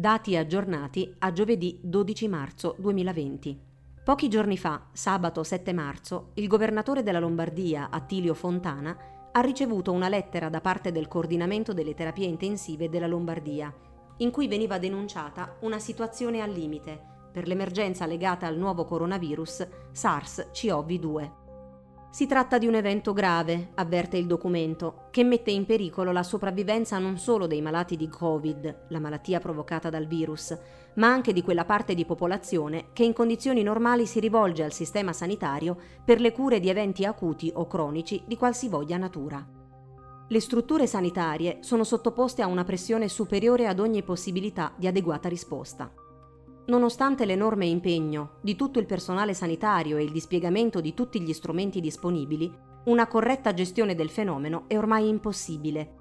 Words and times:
dati 0.00 0.34
aggiornati 0.34 1.14
a 1.18 1.30
giovedì 1.30 1.78
12 1.82 2.26
marzo 2.26 2.74
2020. 2.78 3.60
Pochi 4.02 4.28
giorni 4.30 4.56
fa, 4.56 4.86
sabato 4.92 5.42
7 5.42 5.74
marzo, 5.74 6.30
il 6.36 6.48
governatore 6.48 7.02
della 7.02 7.18
Lombardia, 7.18 7.90
Attilio 7.90 8.32
Fontana, 8.32 8.96
ha 9.30 9.40
ricevuto 9.42 9.92
una 9.92 10.08
lettera 10.08 10.48
da 10.48 10.62
parte 10.62 10.90
del 10.90 11.06
coordinamento 11.06 11.74
delle 11.74 11.92
terapie 11.92 12.26
intensive 12.26 12.88
della 12.88 13.06
Lombardia, 13.06 13.70
in 14.16 14.30
cui 14.30 14.48
veniva 14.48 14.78
denunciata 14.78 15.56
una 15.60 15.78
situazione 15.78 16.40
al 16.40 16.50
limite 16.50 16.98
per 17.30 17.46
l'emergenza 17.46 18.06
legata 18.06 18.46
al 18.46 18.56
nuovo 18.56 18.86
coronavirus 18.86 19.68
SARS-CoV-2. 19.92 21.39
Si 22.12 22.26
tratta 22.26 22.58
di 22.58 22.66
un 22.66 22.74
evento 22.74 23.12
grave, 23.12 23.70
avverte 23.76 24.16
il 24.16 24.26
documento, 24.26 25.06
che 25.12 25.22
mette 25.22 25.52
in 25.52 25.64
pericolo 25.64 26.10
la 26.10 26.24
sopravvivenza 26.24 26.98
non 26.98 27.18
solo 27.18 27.46
dei 27.46 27.62
malati 27.62 27.96
di 27.96 28.08
Covid, 28.08 28.86
la 28.88 28.98
malattia 28.98 29.38
provocata 29.38 29.90
dal 29.90 30.08
virus, 30.08 30.58
ma 30.94 31.06
anche 31.06 31.32
di 31.32 31.40
quella 31.40 31.64
parte 31.64 31.94
di 31.94 32.04
popolazione 32.04 32.86
che 32.92 33.04
in 33.04 33.12
condizioni 33.12 33.62
normali 33.62 34.06
si 34.06 34.18
rivolge 34.18 34.64
al 34.64 34.72
sistema 34.72 35.12
sanitario 35.12 35.76
per 36.04 36.20
le 36.20 36.32
cure 36.32 36.58
di 36.58 36.68
eventi 36.68 37.04
acuti 37.04 37.48
o 37.54 37.68
cronici 37.68 38.20
di 38.26 38.36
qualsivoglia 38.36 38.96
natura. 38.96 39.46
Le 40.26 40.40
strutture 40.40 40.88
sanitarie 40.88 41.58
sono 41.60 41.84
sottoposte 41.84 42.42
a 42.42 42.48
una 42.48 42.64
pressione 42.64 43.06
superiore 43.06 43.68
ad 43.68 43.78
ogni 43.78 44.02
possibilità 44.02 44.72
di 44.76 44.88
adeguata 44.88 45.28
risposta. 45.28 45.92
Nonostante 46.66 47.24
l'enorme 47.24 47.66
impegno 47.66 48.38
di 48.40 48.54
tutto 48.54 48.78
il 48.78 48.86
personale 48.86 49.34
sanitario 49.34 49.96
e 49.96 50.02
il 50.02 50.12
dispiegamento 50.12 50.80
di 50.80 50.94
tutti 50.94 51.20
gli 51.20 51.32
strumenti 51.32 51.80
disponibili, 51.80 52.52
una 52.84 53.06
corretta 53.06 53.52
gestione 53.52 53.94
del 53.94 54.10
fenomeno 54.10 54.64
è 54.66 54.76
ormai 54.76 55.08
impossibile. 55.08 55.96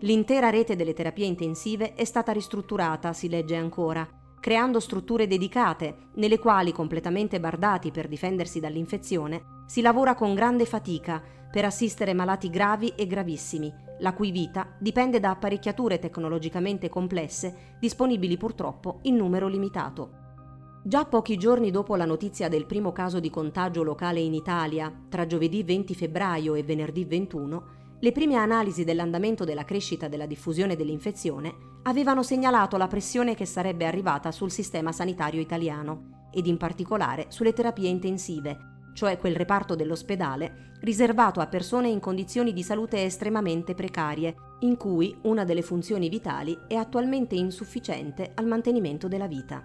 L'intera 0.00 0.50
rete 0.50 0.76
delle 0.76 0.94
terapie 0.94 1.26
intensive 1.26 1.94
è 1.94 2.04
stata 2.04 2.32
ristrutturata, 2.32 3.12
si 3.12 3.28
legge 3.28 3.56
ancora, 3.56 4.08
creando 4.40 4.80
strutture 4.80 5.26
dedicate, 5.26 6.08
nelle 6.14 6.38
quali, 6.38 6.72
completamente 6.72 7.38
bardati 7.38 7.90
per 7.90 8.08
difendersi 8.08 8.58
dall'infezione, 8.58 9.64
si 9.66 9.82
lavora 9.82 10.14
con 10.14 10.34
grande 10.34 10.64
fatica 10.64 11.22
per 11.50 11.64
assistere 11.64 12.14
malati 12.14 12.48
gravi 12.48 12.92
e 12.96 13.06
gravissimi, 13.06 13.72
la 14.00 14.12
cui 14.12 14.30
vita 14.30 14.74
dipende 14.78 15.20
da 15.20 15.30
apparecchiature 15.30 15.98
tecnologicamente 15.98 16.88
complesse, 16.88 17.76
disponibili 17.78 18.36
purtroppo 18.36 18.98
in 19.02 19.16
numero 19.16 19.48
limitato. 19.48 20.18
Già 20.82 21.04
pochi 21.04 21.36
giorni 21.36 21.70
dopo 21.70 21.94
la 21.94 22.06
notizia 22.06 22.48
del 22.48 22.66
primo 22.66 22.92
caso 22.92 23.20
di 23.20 23.30
contagio 23.30 23.82
locale 23.82 24.20
in 24.20 24.34
Italia, 24.34 24.92
tra 25.08 25.26
giovedì 25.26 25.62
20 25.62 25.94
febbraio 25.94 26.54
e 26.54 26.62
venerdì 26.62 27.04
21, 27.04 27.78
le 28.00 28.12
prime 28.12 28.36
analisi 28.36 28.82
dell'andamento 28.82 29.44
della 29.44 29.64
crescita 29.64 30.08
della 30.08 30.24
diffusione 30.24 30.76
dell'infezione 30.76 31.54
avevano 31.82 32.22
segnalato 32.22 32.78
la 32.78 32.86
pressione 32.86 33.34
che 33.34 33.44
sarebbe 33.44 33.84
arrivata 33.84 34.32
sul 34.32 34.50
sistema 34.50 34.90
sanitario 34.90 35.40
italiano 35.40 36.28
ed 36.32 36.46
in 36.46 36.56
particolare 36.56 37.26
sulle 37.28 37.52
terapie 37.52 37.88
intensive, 37.88 38.69
cioè 38.92 39.18
quel 39.18 39.36
reparto 39.36 39.74
dell'ospedale 39.74 40.70
riservato 40.80 41.40
a 41.40 41.46
persone 41.46 41.88
in 41.88 42.00
condizioni 42.00 42.52
di 42.52 42.62
salute 42.62 43.04
estremamente 43.04 43.74
precarie, 43.74 44.34
in 44.60 44.76
cui 44.76 45.16
una 45.22 45.44
delle 45.44 45.62
funzioni 45.62 46.08
vitali 46.08 46.58
è 46.66 46.74
attualmente 46.74 47.34
insufficiente 47.34 48.32
al 48.34 48.46
mantenimento 48.46 49.08
della 49.08 49.26
vita. 49.26 49.62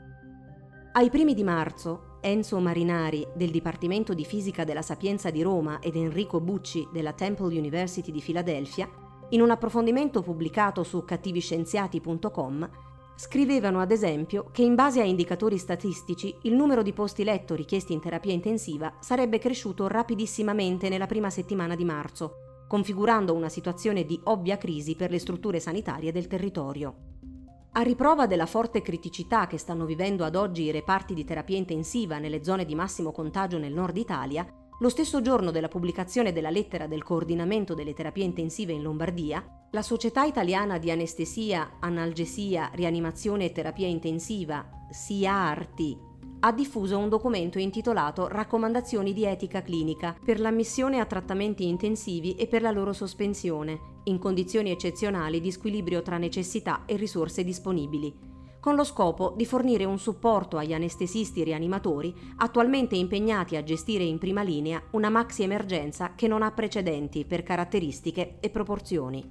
Ai 0.93 1.09
primi 1.09 1.33
di 1.33 1.43
marzo, 1.43 2.19
Enzo 2.21 2.59
Marinari 2.59 3.25
del 3.35 3.51
Dipartimento 3.51 4.13
di 4.13 4.25
Fisica 4.25 4.63
della 4.63 4.81
Sapienza 4.81 5.29
di 5.29 5.41
Roma 5.41 5.79
ed 5.79 5.95
Enrico 5.95 6.39
Bucci 6.39 6.87
della 6.91 7.13
Temple 7.13 7.57
University 7.57 8.11
di 8.11 8.21
Filadelfia, 8.21 8.89
in 9.29 9.41
un 9.41 9.51
approfondimento 9.51 10.21
pubblicato 10.21 10.83
su 10.83 11.03
cattiviscienziati.com, 11.03 12.69
Scrivevano 13.17 13.79
ad 13.79 13.91
esempio 13.91 14.49
che 14.51 14.61
in 14.61 14.75
base 14.75 14.99
a 14.99 15.05
indicatori 15.05 15.57
statistici 15.57 16.35
il 16.43 16.53
numero 16.53 16.83
di 16.83 16.91
posti 16.91 17.23
letto 17.23 17.55
richiesti 17.55 17.93
in 17.93 18.01
terapia 18.01 18.33
intensiva 18.33 18.97
sarebbe 18.99 19.39
cresciuto 19.39 19.87
rapidissimamente 19.87 20.89
nella 20.89 21.05
prima 21.05 21.29
settimana 21.29 21.75
di 21.75 21.85
marzo, 21.85 22.65
configurando 22.67 23.33
una 23.33 23.47
situazione 23.47 24.03
di 24.03 24.19
ovvia 24.25 24.57
crisi 24.57 24.97
per 24.97 25.11
le 25.11 25.19
strutture 25.19 25.61
sanitarie 25.61 26.11
del 26.11 26.27
territorio. 26.27 26.95
A 27.71 27.81
riprova 27.81 28.27
della 28.27 28.45
forte 28.45 28.81
criticità 28.81 29.47
che 29.47 29.57
stanno 29.57 29.85
vivendo 29.85 30.25
ad 30.25 30.35
oggi 30.35 30.63
i 30.63 30.71
reparti 30.71 31.13
di 31.13 31.23
terapia 31.23 31.57
intensiva 31.57 32.19
nelle 32.19 32.43
zone 32.43 32.65
di 32.65 32.75
massimo 32.75 33.13
contagio 33.13 33.57
nel 33.57 33.73
nord 33.73 33.95
Italia, 33.95 34.45
lo 34.79 34.89
stesso 34.89 35.21
giorno 35.21 35.51
della 35.51 35.69
pubblicazione 35.69 36.33
della 36.33 36.49
lettera 36.49 36.87
del 36.87 37.03
coordinamento 37.03 37.73
delle 37.73 37.93
terapie 37.93 38.25
intensive 38.25 38.73
in 38.73 38.81
Lombardia, 38.81 39.67
la 39.71 39.81
Società 39.81 40.23
Italiana 40.23 40.77
di 40.77 40.91
Anestesia, 40.91 41.77
Analgesia, 41.79 42.69
Rianimazione 42.73 43.45
e 43.45 43.51
Terapia 43.53 43.87
Intensiva, 43.87 44.67
SIARTI, 44.89 46.13
ha 46.41 46.51
diffuso 46.51 46.97
un 46.97 47.07
documento 47.07 47.57
intitolato 47.57 48.27
Raccomandazioni 48.27 49.13
di 49.13 49.25
etica 49.25 49.61
clinica 49.61 50.15
per 50.23 50.39
l'ammissione 50.39 50.99
a 50.99 51.05
trattamenti 51.05 51.67
intensivi 51.67 52.35
e 52.35 52.47
per 52.47 52.61
la 52.61 52.71
loro 52.71 52.91
sospensione, 52.91 53.79
in 54.03 54.19
condizioni 54.19 54.71
eccezionali 54.71 55.39
di 55.39 55.51
squilibrio 55.51 56.01
tra 56.01 56.17
necessità 56.17 56.83
e 56.85 56.97
risorse 56.97 57.43
disponibili 57.43 58.34
con 58.65 58.73
lo 58.73 58.83
scopo 58.83 59.31
di 59.37 59.45
fornire 59.45 59.85
un 59.85 59.99
supporto 59.99 60.57
agli 60.57 60.73
anestesisti 60.73 61.43
rianimatori 61.43 62.11
attualmente 62.37 62.95
impegnati 62.95 63.55
a 63.57 63.63
gestire 63.63 64.03
in 64.03 64.17
prima 64.17 64.41
linea 64.41 64.81
una 64.93 65.09
maxi 65.09 65.43
emergenza 65.43 66.15
che 66.15 66.27
non 66.27 66.41
ha 66.41 66.49
precedenti 66.49 67.25
per 67.25 67.43
caratteristiche 67.43 68.37
e 68.39 68.49
proporzioni. 68.49 69.23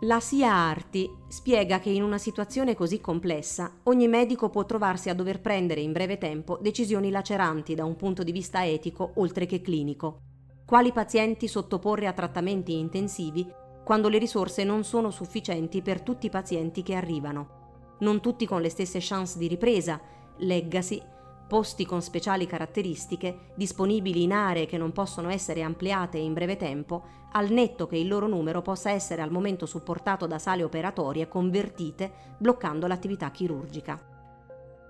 La 0.00 0.20
SIA 0.20 0.52
Arti 0.52 1.08
spiega 1.26 1.78
che 1.78 1.88
in 1.88 2.02
una 2.02 2.18
situazione 2.18 2.74
così 2.74 3.00
complessa 3.00 3.78
ogni 3.84 4.08
medico 4.08 4.50
può 4.50 4.66
trovarsi 4.66 5.08
a 5.08 5.14
dover 5.14 5.40
prendere 5.40 5.80
in 5.80 5.92
breve 5.92 6.18
tempo 6.18 6.58
decisioni 6.60 7.10
laceranti 7.10 7.74
da 7.74 7.86
un 7.86 7.96
punto 7.96 8.22
di 8.22 8.30
vista 8.30 8.66
etico 8.66 9.12
oltre 9.14 9.46
che 9.46 9.62
clinico. 9.62 10.18
Quali 10.66 10.92
pazienti 10.92 11.48
sottoporre 11.48 12.08
a 12.08 12.12
trattamenti 12.12 12.78
intensivi 12.78 13.50
quando 13.82 14.10
le 14.10 14.18
risorse 14.18 14.64
non 14.64 14.84
sono 14.84 15.10
sufficienti 15.10 15.80
per 15.80 16.02
tutti 16.02 16.26
i 16.26 16.30
pazienti 16.30 16.82
che 16.82 16.94
arrivano 16.94 17.60
non 18.02 18.20
tutti 18.20 18.46
con 18.46 18.60
le 18.60 18.68
stesse 18.68 18.98
chance 19.00 19.38
di 19.38 19.48
ripresa, 19.48 20.00
leggasi, 20.38 21.02
posti 21.48 21.84
con 21.84 22.02
speciali 22.02 22.46
caratteristiche, 22.46 23.50
disponibili 23.54 24.22
in 24.22 24.32
aree 24.32 24.66
che 24.66 24.78
non 24.78 24.92
possono 24.92 25.28
essere 25.28 25.62
ampliate 25.62 26.18
in 26.18 26.32
breve 26.32 26.56
tempo, 26.56 27.20
al 27.32 27.50
netto 27.50 27.86
che 27.86 27.96
il 27.96 28.08
loro 28.08 28.26
numero 28.26 28.62
possa 28.62 28.90
essere 28.90 29.22
al 29.22 29.30
momento 29.30 29.66
supportato 29.66 30.26
da 30.26 30.38
sale 30.38 30.62
operatorie 30.62 31.28
convertite, 31.28 32.10
bloccando 32.38 32.86
l'attività 32.86 33.30
chirurgica. 33.30 34.00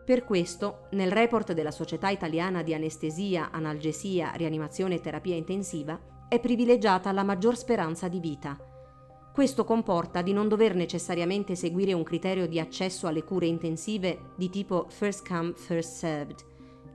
Per 0.05 0.25
questo, 0.25 0.87
nel 0.91 1.13
report 1.13 1.53
della 1.53 1.71
Società 1.71 2.09
Italiana 2.11 2.63
di 2.63 2.75
Anestesia, 2.75 3.51
Analgesia, 3.53 4.33
Rianimazione 4.35 4.97
e 4.97 5.01
Terapia 5.01 5.37
Intensiva, 5.37 5.99
è 6.29 6.41
privilegiata 6.41 7.13
la 7.13 7.23
maggior 7.23 7.57
speranza 7.57 8.09
di 8.09 8.19
vita– 8.19 8.57
questo 9.33 9.65
comporta 9.65 10.21
di 10.21 10.35
non 10.35 10.47
dover 10.47 10.75
necessariamente 10.75 11.55
seguire 11.57 11.95
un 11.95 12.03
criterio 12.03 12.47
di 12.47 12.61
accesso 12.61 13.07
alle 13.07 13.25
cure 13.25 13.47
intensive 13.47 14.33
di 14.37 14.51
tipo 14.51 14.87
first 14.89 15.27
come, 15.27 15.55
first 15.55 15.95
served. 15.95 16.45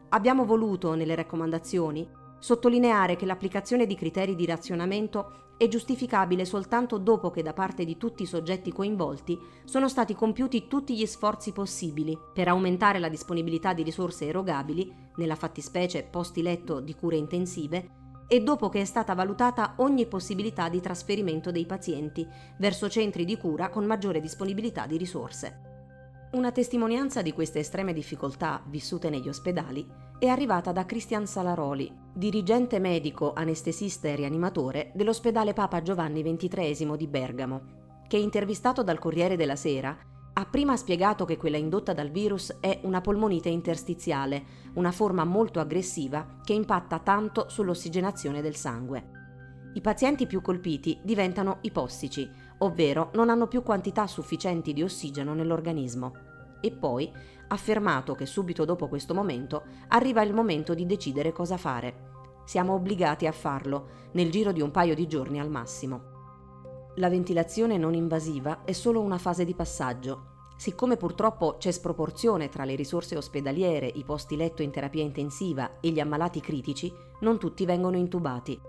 Abbiamo 0.10 0.46
voluto, 0.46 0.94
nelle 0.94 1.16
raccomandazioni, 1.16 2.08
sottolineare 2.38 3.16
che 3.16 3.26
l'applicazione 3.26 3.88
di 3.88 3.96
criteri 3.96 4.36
di 4.36 4.46
razionamento 4.46 5.46
è 5.58 5.68
giustificabile 5.68 6.46
soltanto 6.46 7.00
dopo 7.00 7.32
che 7.32 7.42
da 7.42 7.54
parte 7.54 7.84
di 7.84 7.98
tutti 7.98 8.22
i 8.22 8.28
soggetti 8.28 8.72
coinvolti 8.72 9.38
sono 9.66 9.90
stati 9.90 10.14
compiuti 10.14 10.68
tutti 10.68 10.96
gli 10.96 11.08
sforzi 11.08 11.52
possibili 11.52 12.16
per 12.32 12.48
aumentare 12.48 13.00
la 13.00 13.10
disponibilità 13.10 13.74
di 13.74 13.82
risorse 13.82 14.28
erogabili, 14.28 14.94
nella 15.16 15.36
fattispecie 15.36 16.04
posti 16.04 16.44
letto 16.44 16.80
di 16.80 16.94
cure 16.94 17.16
intensive, 17.16 17.90
e 18.28 18.42
dopo 18.42 18.70
che 18.70 18.82
è 18.82 18.86
stata 18.86 19.14
valutata 19.14 19.74
ogni 19.78 20.06
possibilità 20.06 20.70
di 20.70 20.82
trasferimento 20.82 21.52
dei 21.52 21.66
pazienti 21.66 22.28
verso 22.58 22.90
centri 22.90 23.24
di 23.26 23.38
cura 23.38 23.70
con 23.70 23.86
maggiore 23.86 24.20
disponibilità 24.20 24.86
di 24.86 24.98
risorse. 24.98 25.76
Una 26.34 26.52
testimonianza 26.52 27.22
di 27.22 27.32
queste 27.32 27.60
estreme 27.60 27.94
difficoltà 27.94 28.62
vissute 28.68 29.10
negli 29.10 29.30
ospedali 29.30 29.88
è 30.20 30.28
arrivata 30.28 30.74
da 30.74 30.86
Cristian 30.86 31.26
Salaroli, 31.26 31.90
dirigente 32.14 32.80
medico, 32.80 33.32
anestesista 33.34 34.10
e 34.10 34.16
rianimatore 34.16 34.92
dell'ospedale 34.94 35.54
Papa 35.54 35.82
Giovanni 35.82 36.22
XXIII 36.22 36.98
di 36.98 37.08
Bergamo, 37.08 37.62
che 38.08 38.18
intervistato 38.18 38.84
dal 38.84 39.00
Corriere 39.00 39.38
della 39.38 39.56
Sera 39.56 39.98
ha 40.40 40.46
prima 40.46 40.78
spiegato 40.78 41.26
che 41.26 41.36
quella 41.36 41.58
indotta 41.58 41.94
dal 41.94 42.12
virus 42.12 42.58
è 42.60 42.80
una 42.84 43.02
polmonite 43.02 43.50
interstiziale, 43.50 44.46
una 44.76 44.92
forma 44.92 45.24
molto 45.24 45.60
aggressiva 45.60 46.38
che 46.44 46.54
impatta 46.54 47.00
tanto 47.00 47.50
sull'ossigenazione 47.50 48.44
del 48.44 48.56
sangue. 48.56 49.72
I 49.74 49.82
pazienti 49.82 50.28
più 50.28 50.42
colpiti 50.42 51.00
diventano 51.02 51.58
ipossici, 51.62 52.30
ovvero 52.60 53.10
non 53.16 53.32
hanno 53.32 53.48
più 53.48 53.64
quantità 53.64 54.06
sufficienti 54.06 54.74
di 54.74 54.84
ossigeno 54.84 55.34
nell'organismo. 55.34 56.14
E 56.62 56.72
poi 56.72 57.12
ha 57.12 57.54
affermato 57.56 58.14
che 58.14 58.28
subito 58.28 58.64
dopo 58.64 58.88
questo 58.88 59.16
momento 59.16 59.64
arriva 59.88 60.22
il 60.22 60.36
momento 60.36 60.76
di 60.76 60.86
decidere 60.86 61.32
cosa 61.32 61.58
fare. 61.58 62.12
Siamo 62.46 62.74
obbligati 62.74 63.26
a 63.26 63.32
farlo, 63.32 63.90
nel 64.12 64.30
giro 64.30 64.52
di 64.52 64.62
un 64.62 64.70
paio 64.70 64.94
di 64.94 65.08
giorni 65.08 65.40
al 65.40 65.50
massimo. 65.50 66.17
La 66.98 67.10
ventilazione 67.10 67.78
non 67.78 67.94
invasiva 67.94 68.64
è 68.64 68.72
solo 68.72 69.02
una 69.02 69.20
fase 69.20 69.46
di 69.46 69.54
passaggio. 69.54 70.46
Siccome 70.58 70.98
purtroppo 70.98 71.58
c'è 71.60 71.70
sproporzione 71.70 72.50
tra 72.50 72.66
le 72.66 72.74
risorse 72.74 73.16
ospedaliere, 73.16 73.86
i 73.86 74.04
posti 74.04 74.36
letto 74.36 74.64
in 74.64 74.72
terapia 74.72 75.04
intensiva 75.04 75.80
e 75.80 75.90
gli 75.90 76.00
ammalati 76.00 76.40
critici, 76.40 76.92
non 77.20 77.38
tutti 77.38 77.66
vengono 77.66 77.98
intubati. 77.98 78.60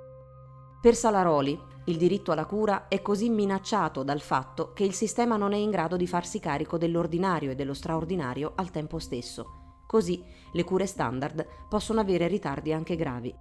Per 0.78 0.94
Salaroli, 0.94 1.58
il 1.86 1.96
diritto 1.96 2.30
alla 2.30 2.44
cura 2.44 2.88
è 2.88 3.00
così 3.00 3.30
minacciato 3.30 4.02
dal 4.02 4.20
fatto 4.20 4.74
che 4.74 4.84
il 4.84 4.92
sistema 4.92 5.38
non 5.38 5.54
è 5.54 5.56
in 5.56 5.70
grado 5.70 5.96
di 5.96 6.06
farsi 6.06 6.38
carico 6.38 6.76
dell'ordinario 6.76 7.52
e 7.52 7.54
dello 7.54 7.72
straordinario 7.72 8.52
al 8.56 8.70
tempo 8.70 8.98
stesso. 8.98 9.76
Così 9.86 10.22
le 10.52 10.64
cure 10.64 10.84
standard 10.84 11.46
possono 11.66 12.00
avere 12.00 12.28
ritardi 12.28 12.74
anche 12.74 12.94
gravi. 12.94 13.34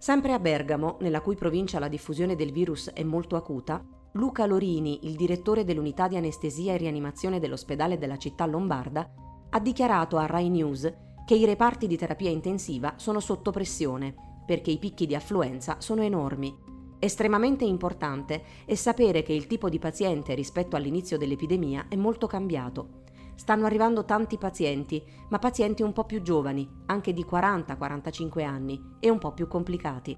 Sempre 0.00 0.32
a 0.32 0.38
Bergamo, 0.38 0.96
nella 1.00 1.20
cui 1.20 1.34
provincia 1.34 1.78
la 1.78 1.86
diffusione 1.86 2.34
del 2.34 2.52
virus 2.52 2.88
è 2.88 3.02
molto 3.02 3.36
acuta, 3.36 3.84
Luca 4.12 4.46
Lorini, 4.46 5.00
il 5.02 5.14
direttore 5.14 5.62
dell'unità 5.62 6.08
di 6.08 6.16
anestesia 6.16 6.72
e 6.72 6.78
rianimazione 6.78 7.38
dell'ospedale 7.38 7.98
della 7.98 8.16
città 8.16 8.46
lombarda, 8.46 9.12
ha 9.50 9.60
dichiarato 9.60 10.16
a 10.16 10.24
Rai 10.24 10.48
News 10.48 10.90
che 11.26 11.34
i 11.34 11.44
reparti 11.44 11.86
di 11.86 11.98
terapia 11.98 12.30
intensiva 12.30 12.94
sono 12.96 13.20
sotto 13.20 13.50
pressione 13.50 14.14
perché 14.46 14.70
i 14.70 14.78
picchi 14.78 15.04
di 15.04 15.14
affluenza 15.14 15.76
sono 15.80 16.00
enormi. 16.00 16.56
Estremamente 16.98 17.66
importante 17.66 18.42
è 18.64 18.76
sapere 18.76 19.22
che 19.22 19.34
il 19.34 19.46
tipo 19.46 19.68
di 19.68 19.78
paziente 19.78 20.32
rispetto 20.32 20.76
all'inizio 20.76 21.18
dell'epidemia 21.18 21.88
è 21.90 21.96
molto 21.96 22.26
cambiato. 22.26 23.02
Stanno 23.34 23.66
arrivando 23.66 24.04
tanti 24.04 24.38
pazienti, 24.38 25.02
ma 25.28 25.38
pazienti 25.38 25.82
un 25.82 25.92
po' 25.92 26.04
più 26.04 26.22
giovani, 26.22 26.68
anche 26.86 27.12
di 27.12 27.24
40-45 27.28 28.44
anni, 28.44 28.96
e 29.00 29.10
un 29.10 29.18
po' 29.18 29.32
più 29.32 29.48
complicati 29.48 30.16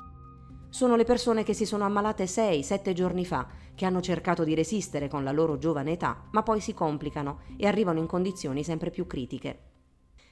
sono 0.73 0.97
le 0.97 1.05
persone 1.05 1.43
che 1.43 1.53
si 1.53 1.67
sono 1.67 1.85
ammalate 1.85 2.25
6-7 2.25 2.95
giorni 2.95 3.27
fa, 3.27 3.47
che 3.75 3.85
hanno 3.85 4.01
cercato 4.01 4.43
di 4.43 4.55
resistere 4.55 5.07
con 5.07 5.23
la 5.23 5.31
loro 5.31 5.59
giovane 5.59 5.93
età, 5.93 6.23
ma 6.31 6.43
poi 6.43 6.61
si 6.61 6.73
complicano 6.73 7.41
e 7.59 7.67
arrivano 7.67 7.99
in 7.99 8.07
condizioni 8.07 8.65
sempre 8.65 8.89
più 8.89 9.07
critiche. 9.07 9.59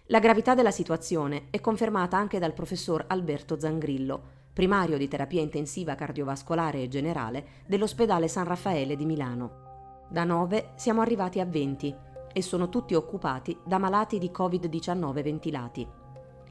La 0.06 0.18
gravità 0.18 0.54
della 0.54 0.70
situazione 0.70 1.48
è 1.50 1.60
confermata 1.60 2.16
anche 2.16 2.38
dal 2.38 2.54
professor 2.54 3.04
Alberto 3.08 3.60
Zangrillo, 3.60 4.38
primario 4.54 4.96
di 4.96 5.08
terapia 5.08 5.42
intensiva 5.42 5.94
cardiovascolare 5.94 6.80
e 6.80 6.88
generale 6.88 7.44
dell'ospedale 7.66 8.26
San 8.26 8.46
Raffaele 8.46 8.96
di 8.96 9.04
Milano. 9.04 10.06
Da 10.08 10.24
9 10.24 10.70
siamo 10.76 11.02
arrivati 11.02 11.38
a 11.38 11.44
20 11.44 11.94
e 12.32 12.42
sono 12.42 12.68
tutti 12.68 12.94
occupati 12.94 13.58
da 13.64 13.78
malati 13.78 14.18
di 14.18 14.30
Covid-19 14.34 15.22
ventilati. 15.22 15.88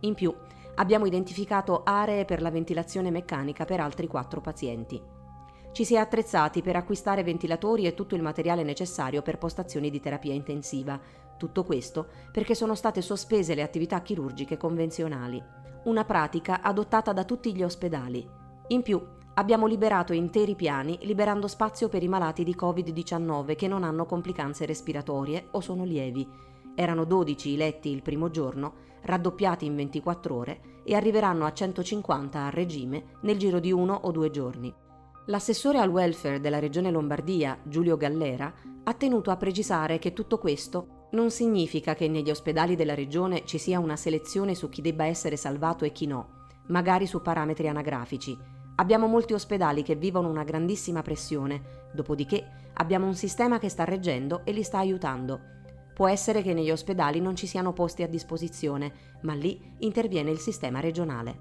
In 0.02 0.14
più, 0.14 0.34
abbiamo 0.76 1.06
identificato 1.06 1.84
aree 1.84 2.26
per 2.26 2.42
la 2.42 2.52
ventilazione 2.52 3.12
meccanica 3.12 3.66
per 3.66 3.80
altri 3.80 4.08
quattro 4.08 4.42
pazienti. 4.42 5.02
Ci 5.72 5.86
si 5.86 5.96
è 5.96 5.98
attrezzati 5.98 6.62
per 6.62 6.76
acquistare 6.76 7.24
ventilatori 7.24 7.86
e 7.86 7.94
tutto 7.94 8.16
il 8.16 8.22
materiale 8.22 8.64
necessario 8.64 9.22
per 9.22 9.38
postazioni 9.38 9.90
di 9.90 10.00
terapia 10.00 10.34
intensiva. 10.34 11.00
Tutto 11.38 11.64
questo 11.64 12.08
perché 12.32 12.56
sono 12.56 12.76
state 12.76 13.02
sospese 13.02 13.56
le 13.56 13.62
attività 13.62 14.02
chirurgiche 14.02 14.58
convenzionali, 14.58 15.42
una 15.84 16.04
pratica 16.06 16.62
adottata 16.62 17.14
da 17.14 17.24
tutti 17.24 17.56
gli 17.56 17.64
ospedali. 17.64 18.28
In 18.70 18.82
più, 18.82 19.02
abbiamo 19.40 19.68
liberato 19.68 20.12
interi 20.12 20.54
piani 20.54 21.00
liberando 21.04 21.48
spazio 21.48 21.88
per 21.88 22.04
i 22.04 22.10
malati 22.10 22.44
di 22.44 22.58
Covid-19 22.60 23.56
che 23.56 23.70
non 23.70 23.86
hanno 23.86 24.06
complicanze 24.06 24.66
respiratorie 24.66 25.48
o 25.52 25.62
sono 25.62 25.86
lievi. 25.86 26.28
Erano 26.76 27.06
12 27.06 27.52
i 27.52 27.56
letti 27.56 27.90
il 27.90 28.02
primo 28.02 28.30
giorno 28.30 28.88
raddoppiati 29.04 29.66
in 29.66 29.78
24 29.78 30.36
ore 30.36 30.62
e 30.84 30.94
arriveranno 30.94 31.46
a 31.46 31.54
150 31.54 32.38
a 32.38 32.50
regime 32.50 33.18
nel 33.22 33.38
giro 33.38 33.60
di 33.60 33.72
uno 33.72 33.94
o 34.04 34.12
due 34.12 34.30
giorni. 34.30 34.74
L'assessore 35.28 35.80
al 35.80 35.90
welfare 35.90 36.42
della 36.42 36.60
regione 36.60 36.92
Lombardia, 36.92 37.58
Giulio 37.64 37.96
Gallera, 37.96 38.54
ha 38.84 38.94
tenuto 38.94 39.32
a 39.32 39.38
precisare 39.38 40.00
che 40.00 40.12
tutto 40.12 40.38
questo 40.38 41.08
non 41.12 41.32
significa 41.32 41.96
che 41.96 42.10
negli 42.10 42.30
ospedali 42.30 42.76
della 42.76 42.94
regione 42.94 43.46
ci 43.46 43.58
sia 43.58 43.80
una 43.80 43.96
selezione 43.96 44.54
su 44.54 44.68
chi 44.68 44.82
debba 44.82 45.06
essere 45.06 45.38
salvato 45.38 45.86
e 45.86 45.94
chi 45.94 46.08
no, 46.08 46.48
magari 46.68 47.08
su 47.08 47.22
parametri 47.22 47.70
anagrafici. 47.70 48.58
Abbiamo 48.80 49.08
molti 49.08 49.34
ospedali 49.34 49.84
che 49.84 49.96
vivono 49.96 50.30
una 50.30 50.46
grandissima 50.46 51.02
pressione, 51.02 51.90
dopodiché 51.92 52.70
abbiamo 52.76 53.08
un 53.08 53.14
sistema 53.14 53.60
che 53.60 53.68
sta 53.68 53.84
reggendo 53.84 54.46
e 54.46 54.54
li 54.54 54.64
sta 54.64 54.78
aiutando. 54.78 55.42
Può 55.94 56.08
essere 56.08 56.42
che 56.42 56.54
negli 56.54 56.72
ospedali 56.72 57.20
non 57.20 57.36
ci 57.36 57.46
siano 57.46 57.74
posti 57.74 58.04
a 58.04 58.08
disposizione, 58.08 59.18
ma 59.24 59.34
lì 59.34 59.60
interviene 59.80 60.32
il 60.32 60.40
sistema 60.40 60.80
regionale. 60.80 61.38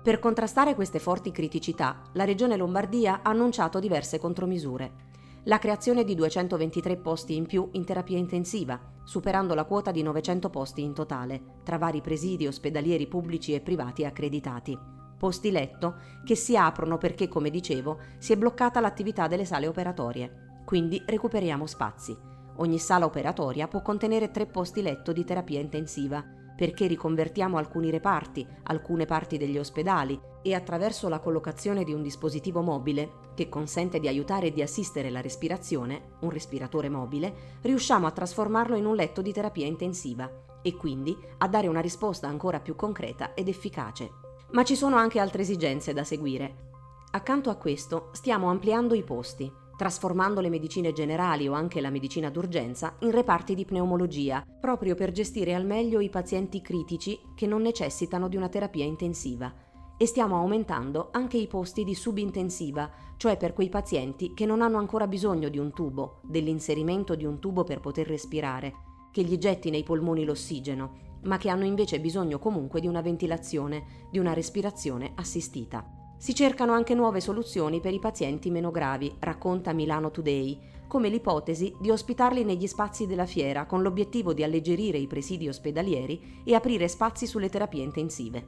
Per 0.00 0.20
contrastare 0.20 0.76
queste 0.76 1.00
forti 1.00 1.32
criticità, 1.32 2.02
la 2.12 2.22
Regione 2.22 2.56
Lombardia 2.56 3.20
ha 3.24 3.30
annunciato 3.30 3.80
diverse 3.80 4.20
contromisure. 4.20 5.06
La 5.44 5.58
creazione 5.58 6.04
di 6.04 6.14
223 6.14 6.98
posti 6.98 7.34
in 7.34 7.46
più 7.46 7.68
in 7.72 7.84
terapia 7.84 8.16
intensiva, 8.16 8.80
superando 9.02 9.54
la 9.54 9.64
quota 9.64 9.90
di 9.90 10.02
900 10.02 10.50
posti 10.50 10.82
in 10.82 10.94
totale, 10.94 11.42
tra 11.64 11.78
vari 11.78 12.00
presidi 12.00 12.46
ospedalieri 12.46 13.08
pubblici 13.08 13.54
e 13.54 13.60
privati 13.60 14.04
accreditati. 14.04 14.97
Posti 15.18 15.50
letto 15.50 15.96
che 16.24 16.36
si 16.36 16.56
aprono 16.56 16.96
perché, 16.96 17.26
come 17.26 17.50
dicevo, 17.50 17.98
si 18.18 18.32
è 18.32 18.36
bloccata 18.36 18.80
l'attività 18.80 19.26
delle 19.26 19.44
sale 19.44 19.66
operatorie. 19.66 20.60
Quindi 20.64 21.02
recuperiamo 21.04 21.66
spazi. 21.66 22.16
Ogni 22.56 22.78
sala 22.78 23.04
operatoria 23.04 23.66
può 23.66 23.82
contenere 23.82 24.30
tre 24.30 24.46
posti 24.46 24.80
letto 24.80 25.12
di 25.12 25.24
terapia 25.24 25.60
intensiva, 25.60 26.24
perché 26.56 26.86
riconvertiamo 26.86 27.56
alcuni 27.56 27.90
reparti, 27.90 28.46
alcune 28.64 29.06
parti 29.06 29.38
degli 29.38 29.58
ospedali 29.58 30.20
e 30.42 30.54
attraverso 30.54 31.08
la 31.08 31.20
collocazione 31.20 31.84
di 31.84 31.92
un 31.92 32.02
dispositivo 32.02 32.62
mobile 32.62 33.32
che 33.34 33.48
consente 33.48 34.00
di 34.00 34.08
aiutare 34.08 34.48
e 34.48 34.52
di 34.52 34.62
assistere 34.62 35.10
la 35.10 35.20
respirazione, 35.20 36.16
un 36.20 36.30
respiratore 36.30 36.88
mobile, 36.88 37.58
riusciamo 37.62 38.06
a 38.06 38.12
trasformarlo 38.12 38.76
in 38.76 38.86
un 38.86 38.94
letto 38.94 39.22
di 39.22 39.32
terapia 39.32 39.66
intensiva 39.66 40.28
e 40.60 40.74
quindi 40.74 41.16
a 41.38 41.48
dare 41.48 41.68
una 41.68 41.80
risposta 41.80 42.26
ancora 42.26 42.58
più 42.58 42.74
concreta 42.74 43.34
ed 43.34 43.46
efficace. 43.46 44.27
Ma 44.52 44.64
ci 44.64 44.76
sono 44.76 44.96
anche 44.96 45.18
altre 45.20 45.42
esigenze 45.42 45.92
da 45.92 46.04
seguire. 46.04 46.66
Accanto 47.10 47.50
a 47.50 47.56
questo 47.56 48.10
stiamo 48.12 48.48
ampliando 48.48 48.94
i 48.94 49.02
posti 49.02 49.50
trasformando 49.78 50.40
le 50.40 50.48
medicine 50.48 50.92
generali 50.92 51.46
o 51.46 51.52
anche 51.52 51.80
la 51.80 51.88
medicina 51.88 52.30
d'urgenza 52.30 52.96
in 52.98 53.12
reparti 53.12 53.54
di 53.54 53.64
pneumologia, 53.64 54.44
proprio 54.60 54.96
per 54.96 55.12
gestire 55.12 55.54
al 55.54 55.64
meglio 55.64 56.00
i 56.00 56.10
pazienti 56.10 56.60
critici 56.60 57.16
che 57.36 57.46
non 57.46 57.62
necessitano 57.62 58.26
di 58.26 58.34
una 58.34 58.48
terapia 58.48 58.84
intensiva. 58.84 59.54
E 59.96 60.04
stiamo 60.04 60.36
aumentando 60.36 61.10
anche 61.12 61.36
i 61.36 61.46
posti 61.46 61.84
di 61.84 61.94
subintensiva, 61.94 62.90
cioè 63.16 63.36
per 63.36 63.52
quei 63.52 63.68
pazienti 63.68 64.34
che 64.34 64.46
non 64.46 64.62
hanno 64.62 64.78
ancora 64.78 65.06
bisogno 65.06 65.48
di 65.48 65.58
un 65.58 65.72
tubo, 65.72 66.22
dell'inserimento 66.24 67.14
di 67.14 67.24
un 67.24 67.38
tubo 67.38 67.62
per 67.62 67.78
poter 67.78 68.08
respirare, 68.08 68.74
che 69.12 69.22
gli 69.22 69.38
getti 69.38 69.70
nei 69.70 69.84
polmoni 69.84 70.24
l'ossigeno, 70.24 71.06
ma 71.22 71.38
che 71.38 71.48
hanno 71.48 71.64
invece 71.64 72.00
bisogno 72.00 72.38
comunque 72.38 72.80
di 72.80 72.86
una 72.86 73.00
ventilazione, 73.00 74.06
di 74.10 74.18
una 74.18 74.32
respirazione 74.32 75.12
assistita. 75.14 75.84
Si 76.16 76.34
cercano 76.34 76.72
anche 76.72 76.94
nuove 76.94 77.20
soluzioni 77.20 77.80
per 77.80 77.92
i 77.92 78.00
pazienti 78.00 78.50
meno 78.50 78.70
gravi, 78.70 79.14
racconta 79.20 79.72
Milano 79.72 80.10
Today, 80.10 80.58
come 80.88 81.08
l'ipotesi 81.08 81.74
di 81.80 81.90
ospitarli 81.90 82.42
negli 82.44 82.66
spazi 82.66 83.06
della 83.06 83.26
fiera 83.26 83.66
con 83.66 83.82
l'obiettivo 83.82 84.32
di 84.32 84.42
alleggerire 84.42 84.98
i 84.98 85.06
presidi 85.06 85.46
ospedalieri 85.46 86.42
e 86.44 86.54
aprire 86.54 86.88
spazi 86.88 87.26
sulle 87.26 87.48
terapie 87.48 87.84
intensive. 87.84 88.46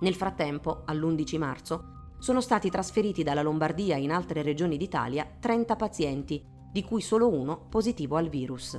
Nel 0.00 0.14
frattempo, 0.14 0.82
all'11 0.86 1.38
marzo, 1.38 1.84
sono 2.18 2.40
stati 2.40 2.70
trasferiti 2.70 3.22
dalla 3.22 3.42
Lombardia 3.42 3.96
in 3.96 4.10
altre 4.10 4.42
regioni 4.42 4.76
d'Italia 4.76 5.26
30 5.38 5.76
pazienti, 5.76 6.42
di 6.72 6.82
cui 6.82 7.00
solo 7.00 7.28
uno 7.28 7.66
positivo 7.68 8.16
al 8.16 8.28
virus. 8.28 8.76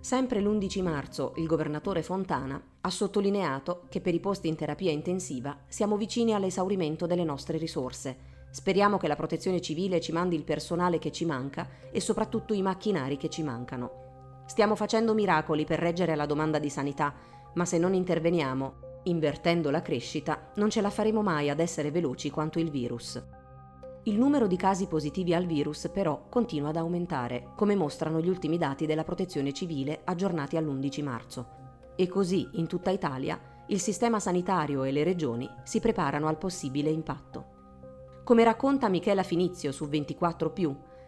Sempre 0.00 0.40
l'11 0.40 0.80
marzo 0.82 1.32
il 1.36 1.46
governatore 1.46 2.02
Fontana 2.02 2.60
ha 2.80 2.90
sottolineato 2.90 3.82
che 3.88 4.00
per 4.00 4.14
i 4.14 4.20
posti 4.20 4.46
in 4.46 4.54
terapia 4.54 4.92
intensiva 4.92 5.58
siamo 5.66 5.96
vicini 5.96 6.32
all'esaurimento 6.32 7.06
delle 7.06 7.24
nostre 7.24 7.58
risorse. 7.58 8.36
Speriamo 8.50 8.96
che 8.96 9.08
la 9.08 9.16
protezione 9.16 9.60
civile 9.60 10.00
ci 10.00 10.12
mandi 10.12 10.36
il 10.36 10.44
personale 10.44 10.98
che 10.98 11.10
ci 11.10 11.24
manca 11.24 11.68
e 11.90 12.00
soprattutto 12.00 12.54
i 12.54 12.62
macchinari 12.62 13.16
che 13.16 13.28
ci 13.28 13.42
mancano. 13.42 14.44
Stiamo 14.46 14.76
facendo 14.76 15.14
miracoli 15.14 15.64
per 15.64 15.80
reggere 15.80 16.14
la 16.14 16.26
domanda 16.26 16.58
di 16.58 16.70
sanità, 16.70 17.12
ma 17.54 17.64
se 17.64 17.76
non 17.76 17.92
interveniamo, 17.92 19.00
invertendo 19.04 19.70
la 19.70 19.82
crescita, 19.82 20.52
non 20.54 20.70
ce 20.70 20.80
la 20.80 20.90
faremo 20.90 21.22
mai 21.22 21.50
ad 21.50 21.60
essere 21.60 21.90
veloci 21.90 22.30
quanto 22.30 22.58
il 22.58 22.70
virus. 22.70 23.22
Il 24.04 24.18
numero 24.18 24.46
di 24.46 24.56
casi 24.56 24.86
positivi 24.86 25.34
al 25.34 25.44
virus 25.44 25.88
però 25.92 26.26
continua 26.28 26.70
ad 26.70 26.76
aumentare, 26.76 27.50
come 27.56 27.74
mostrano 27.74 28.20
gli 28.20 28.28
ultimi 28.28 28.56
dati 28.56 28.86
della 28.86 29.04
Protezione 29.04 29.52
Civile 29.52 30.00
aggiornati 30.04 30.56
all'11 30.56 31.02
marzo. 31.02 31.48
E 31.96 32.06
così, 32.08 32.48
in 32.52 32.66
tutta 32.66 32.90
Italia, 32.90 33.38
il 33.66 33.80
sistema 33.80 34.18
sanitario 34.18 34.84
e 34.84 34.92
le 34.92 35.04
regioni 35.04 35.48
si 35.64 35.80
preparano 35.80 36.28
al 36.28 36.38
possibile 36.38 36.90
impatto. 36.90 37.56
Come 38.24 38.44
racconta 38.44 38.88
Michela 38.88 39.22
Finizio 39.22 39.72
su 39.72 39.86
24 39.86 40.52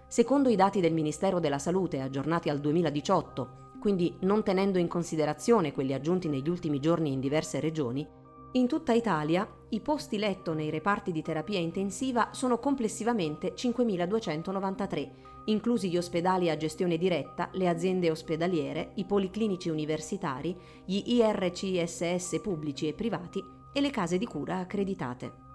secondo 0.07 0.49
i 0.49 0.57
dati 0.57 0.81
del 0.81 0.93
Ministero 0.93 1.39
della 1.39 1.59
Salute 1.59 2.01
aggiornati 2.01 2.51
al 2.51 2.59
2018, 2.59 3.77
quindi 3.81 4.17
non 4.21 4.43
tenendo 4.43 4.79
in 4.79 4.89
considerazione 4.89 5.73
quelli 5.73 5.95
aggiunti 5.95 6.29
negli 6.29 6.49
ultimi 6.49 6.81
giorni 6.81 7.13
in 7.13 7.21
diverse 7.21 7.61
regioni, 7.61 8.07
In 8.53 8.67
tutta 8.67 8.93
Italia 8.93 9.49
i 9.73 9.81
posti 9.81 10.19
letto 10.19 10.53
nei 10.53 10.69
reparti 10.69 11.13
di 11.13 11.23
terapia 11.23 11.61
intensiva 11.61 12.31
sono 12.33 12.59
complessivamente 12.59 13.55
5.293, 13.55 15.11
inclusi 15.45 15.89
gli 15.89 15.97
ospedali 15.97 16.51
a 16.51 16.57
gestione 16.57 16.99
diretta, 16.99 17.51
le 17.53 17.69
aziende 17.69 18.11
ospedaliere, 18.11 18.93
i 18.97 19.05
policlinici 19.05 19.69
universitari, 19.69 20.57
gli 20.85 21.03
IRCSS 21.15 22.41
pubblici 22.43 22.89
e 22.89 22.95
privati 22.95 23.45
e 23.73 23.81
le 23.81 23.91
case 23.91 24.19
di 24.19 24.27
cura 24.27 24.59
accreditate. 24.59 25.49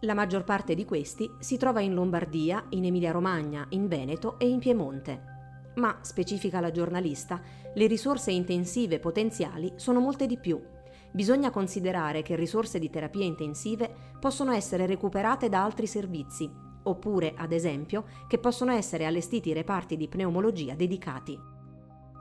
La 0.00 0.14
maggior 0.14 0.44
parte 0.44 0.74
di 0.74 0.86
questi 0.86 1.30
si 1.38 1.58
trova 1.58 1.80
in 1.80 1.92
Lombardia, 1.92 2.64
in 2.70 2.86
Emilia-Romagna, 2.86 3.66
in 3.70 3.88
Veneto 3.88 4.38
e 4.38 4.48
in 4.48 4.58
Piemonte. 4.58 5.22
Ma, 5.74 5.98
specifica 6.00 6.60
la 6.60 6.70
giornalista, 6.70 7.42
le 7.74 7.86
risorse 7.86 8.30
intensive 8.30 8.98
potenziali 8.98 9.74
sono 9.76 10.00
molte 10.00 10.26
di 10.26 10.38
più 10.38 10.58
bisogna 11.12 11.50
considerare 11.50 12.22
che 12.22 12.36
risorse 12.36 12.78
di 12.78 12.90
terapie 12.90 13.24
intensive 13.24 13.92
possono 14.18 14.52
essere 14.52 14.86
recuperate 14.86 15.48
da 15.48 15.62
altri 15.62 15.86
servizi, 15.86 16.50
oppure, 16.82 17.34
ad 17.36 17.52
esempio, 17.52 18.04
che 18.26 18.38
possono 18.38 18.72
essere 18.72 19.06
allestiti 19.06 19.52
reparti 19.52 19.96
di 19.96 20.08
pneumologia 20.08 20.74
dedicati. 20.74 21.38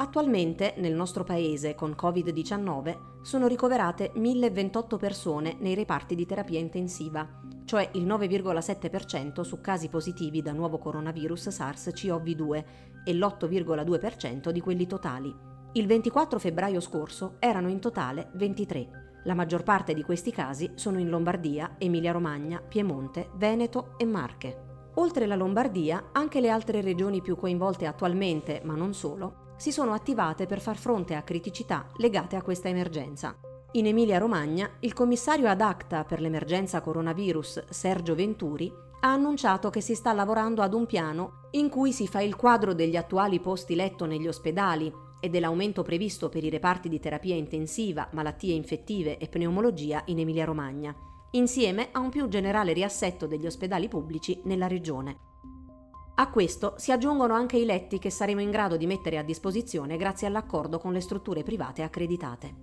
Attualmente 0.02 0.76
nel 0.78 0.94
nostro 0.94 1.26
paese 1.26 1.76
con 1.76 1.94
Covid-19 2.00 3.22
sono 3.22 3.48
ricoverate 3.48 4.12
1028 4.16 4.96
persone 4.96 5.58
nei 5.60 5.76
reparti 5.76 6.16
di 6.16 6.26
terapia 6.26 6.58
intensiva, 6.58 7.28
cioè 7.66 7.90
il 7.94 8.08
9,7% 8.08 9.42
su 9.42 9.60
casi 9.60 9.90
positivi 9.90 10.42
da 10.42 10.54
nuovo 10.54 10.78
coronavirus 10.78 11.50
SARS-CoV-2 11.50 12.64
e 13.04 13.14
l'8,2% 13.14 14.52
di 14.52 14.62
quelli 14.62 14.88
totali. 14.88 15.36
Il 15.74 15.86
24 15.86 16.40
febbraio 16.40 16.80
scorso 16.80 17.36
erano 17.38 17.70
in 17.70 17.80
totale 17.80 18.32
23. 18.34 19.22
La 19.26 19.36
maggior 19.36 19.62
parte 19.62 19.94
di 19.94 20.02
questi 20.02 20.32
casi 20.32 20.72
sono 20.74 20.98
in 20.98 21.10
Lombardia, 21.10 21.76
Emilia-Romagna, 21.78 22.60
Piemonte, 22.60 23.30
Veneto 23.36 23.94
e 23.98 24.06
Marche. 24.06 24.90
Oltre 24.96 25.28
la 25.28 25.36
Lombardia, 25.36 26.10
anche 26.12 26.42
le 26.42 26.50
altre 26.50 26.82
regioni 26.82 27.22
più 27.22 27.36
coinvolte 27.36 27.86
attualmente, 27.86 28.62
ma 28.64 28.74
non 28.74 28.96
solo, 28.96 29.54
si 29.58 29.72
sono 29.72 29.94
attivate 29.94 30.48
per 30.48 30.60
far 30.60 30.76
fronte 30.76 31.14
a 31.14 31.22
criticità 31.22 31.86
legate 31.98 32.36
a 32.36 32.42
questa 32.42 32.68
emergenza. 32.68 33.36
In 33.74 33.86
Emilia-Romagna, 33.86 34.68
il 34.80 34.94
commissario 34.94 35.48
ad 35.48 35.62
acta 35.62 36.04
per 36.04 36.20
l'emergenza 36.20 36.82
coronavirus, 36.82 37.66
Sergio 37.70 38.16
Venturi, 38.16 38.74
ha 39.02 39.12
annunciato 39.12 39.70
che 39.70 39.82
si 39.82 39.94
sta 39.94 40.14
lavorando 40.14 40.64
ad 40.64 40.74
un 40.74 40.88
piano 40.88 41.48
in 41.52 41.70
cui 41.70 41.94
si 41.94 42.08
fa 42.08 42.22
il 42.22 42.36
quadro 42.36 42.74
degli 42.74 42.96
attuali 42.96 43.40
posti 43.40 43.76
letto 43.76 44.06
negli 44.06 44.28
ospedali 44.28 45.08
e 45.20 45.30
dell'aumento 45.30 45.82
previsto 45.82 46.30
per 46.30 46.44
i 46.44 46.50
reparti 46.50 46.90
di 46.90 47.00
terapia 47.00 47.36
intensiva, 47.36 48.08
malattie 48.12 48.54
infettive 48.54 49.18
e 49.18 49.28
pneumologia 49.28 50.04
in 50.06 50.20
Emilia-Romagna, 50.20 50.96
insieme 51.32 51.90
a 51.92 52.00
un 52.00 52.10
più 52.10 52.28
generale 52.28 52.74
riassetto 52.74 53.28
degli 53.28 53.46
ospedali 53.46 53.88
pubblici 53.88 54.40
nella 54.46 54.68
regione. 54.68 55.28
A 56.16 56.30
questo 56.30 56.74
si 56.78 56.92
aggiungono 56.92 57.34
anche 57.34 57.58
i 57.58 57.64
letti 57.66 57.98
che 57.98 58.10
saremo 58.10 58.42
in 58.42 58.52
grado 58.52 58.76
di 58.76 58.86
mettere 58.86 59.18
a 59.18 59.24
disposizione 59.24 59.96
grazie 59.96 60.28
all'accordo 60.28 60.78
con 60.78 60.92
le 60.92 61.00
strutture 61.00 61.44
private 61.44 61.82
accreditate. 61.82 62.54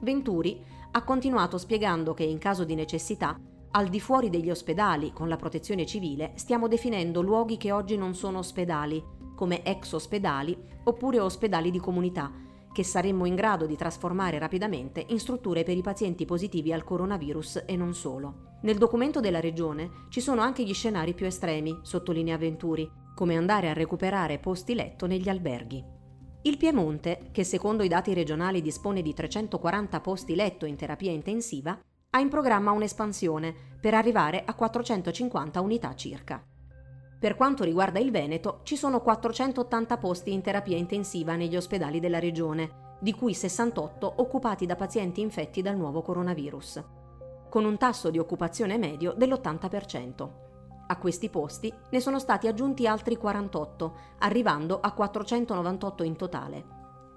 Venturi 0.00 0.62
ha 0.92 1.02
continuato 1.02 1.58
spiegando 1.58 2.14
che 2.14 2.24
in 2.24 2.38
caso 2.38 2.64
di 2.64 2.74
necessità, 2.74 3.38
al 3.72 3.88
di 3.88 4.00
fuori 4.00 4.30
degli 4.30 4.48
ospedali, 4.48 5.12
con 5.12 5.28
la 5.28 5.36
protezione 5.36 5.84
civile, 5.84 6.32
stiamo 6.36 6.68
definendo 6.68 7.20
luoghi 7.20 7.58
che 7.58 7.72
oggi 7.72 7.98
non 7.98 8.14
sono 8.14 8.38
ospedali, 8.38 9.02
come 9.36 9.62
ex 9.62 9.92
ospedali 9.92 10.58
oppure 10.82 11.20
ospedali 11.20 11.70
di 11.70 11.78
comunità, 11.78 12.32
che 12.72 12.82
saremmo 12.82 13.24
in 13.24 13.36
grado 13.36 13.66
di 13.66 13.76
trasformare 13.76 14.40
rapidamente 14.40 15.04
in 15.08 15.20
strutture 15.20 15.62
per 15.62 15.76
i 15.76 15.82
pazienti 15.82 16.24
positivi 16.24 16.72
al 16.72 16.82
coronavirus 16.82 17.62
e 17.64 17.76
non 17.76 17.94
solo. 17.94 18.58
Nel 18.62 18.78
documento 18.78 19.20
della 19.20 19.38
Regione 19.38 20.06
ci 20.08 20.20
sono 20.20 20.40
anche 20.40 20.64
gli 20.64 20.74
scenari 20.74 21.14
più 21.14 21.26
estremi, 21.26 21.78
sottolinea 21.82 22.36
Venturi, 22.36 22.90
come 23.14 23.36
andare 23.36 23.70
a 23.70 23.72
recuperare 23.72 24.38
posti 24.38 24.74
letto 24.74 25.06
negli 25.06 25.28
alberghi. 25.28 25.82
Il 26.42 26.56
Piemonte, 26.58 27.30
che 27.32 27.44
secondo 27.44 27.82
i 27.82 27.88
dati 27.88 28.12
regionali 28.12 28.60
dispone 28.60 29.02
di 29.02 29.14
340 29.14 30.00
posti 30.00 30.34
letto 30.34 30.66
in 30.66 30.76
terapia 30.76 31.10
intensiva, 31.10 31.78
ha 32.10 32.20
in 32.20 32.28
programma 32.28 32.70
un'espansione 32.72 33.54
per 33.80 33.94
arrivare 33.94 34.42
a 34.44 34.54
450 34.54 35.60
unità 35.60 35.94
circa. 35.94 36.44
Per 37.18 37.34
quanto 37.34 37.64
riguarda 37.64 37.98
il 37.98 38.10
Veneto, 38.10 38.60
ci 38.62 38.76
sono 38.76 39.00
480 39.00 39.96
posti 39.96 40.32
in 40.32 40.42
terapia 40.42 40.76
intensiva 40.76 41.34
negli 41.34 41.56
ospedali 41.56 41.98
della 41.98 42.18
regione, 42.18 42.96
di 43.00 43.14
cui 43.14 43.32
68 43.32 44.14
occupati 44.16 44.66
da 44.66 44.76
pazienti 44.76 45.22
infetti 45.22 45.62
dal 45.62 45.76
nuovo 45.76 46.02
coronavirus, 46.02 46.84
con 47.48 47.64
un 47.64 47.78
tasso 47.78 48.10
di 48.10 48.18
occupazione 48.18 48.76
medio 48.76 49.14
dell'80%. 49.16 50.28
A 50.88 50.98
questi 50.98 51.30
posti 51.30 51.72
ne 51.90 52.00
sono 52.00 52.18
stati 52.18 52.48
aggiunti 52.48 52.86
altri 52.86 53.16
48, 53.16 53.94
arrivando 54.18 54.78
a 54.80 54.92
498 54.92 56.02
in 56.02 56.16
totale. 56.16 56.64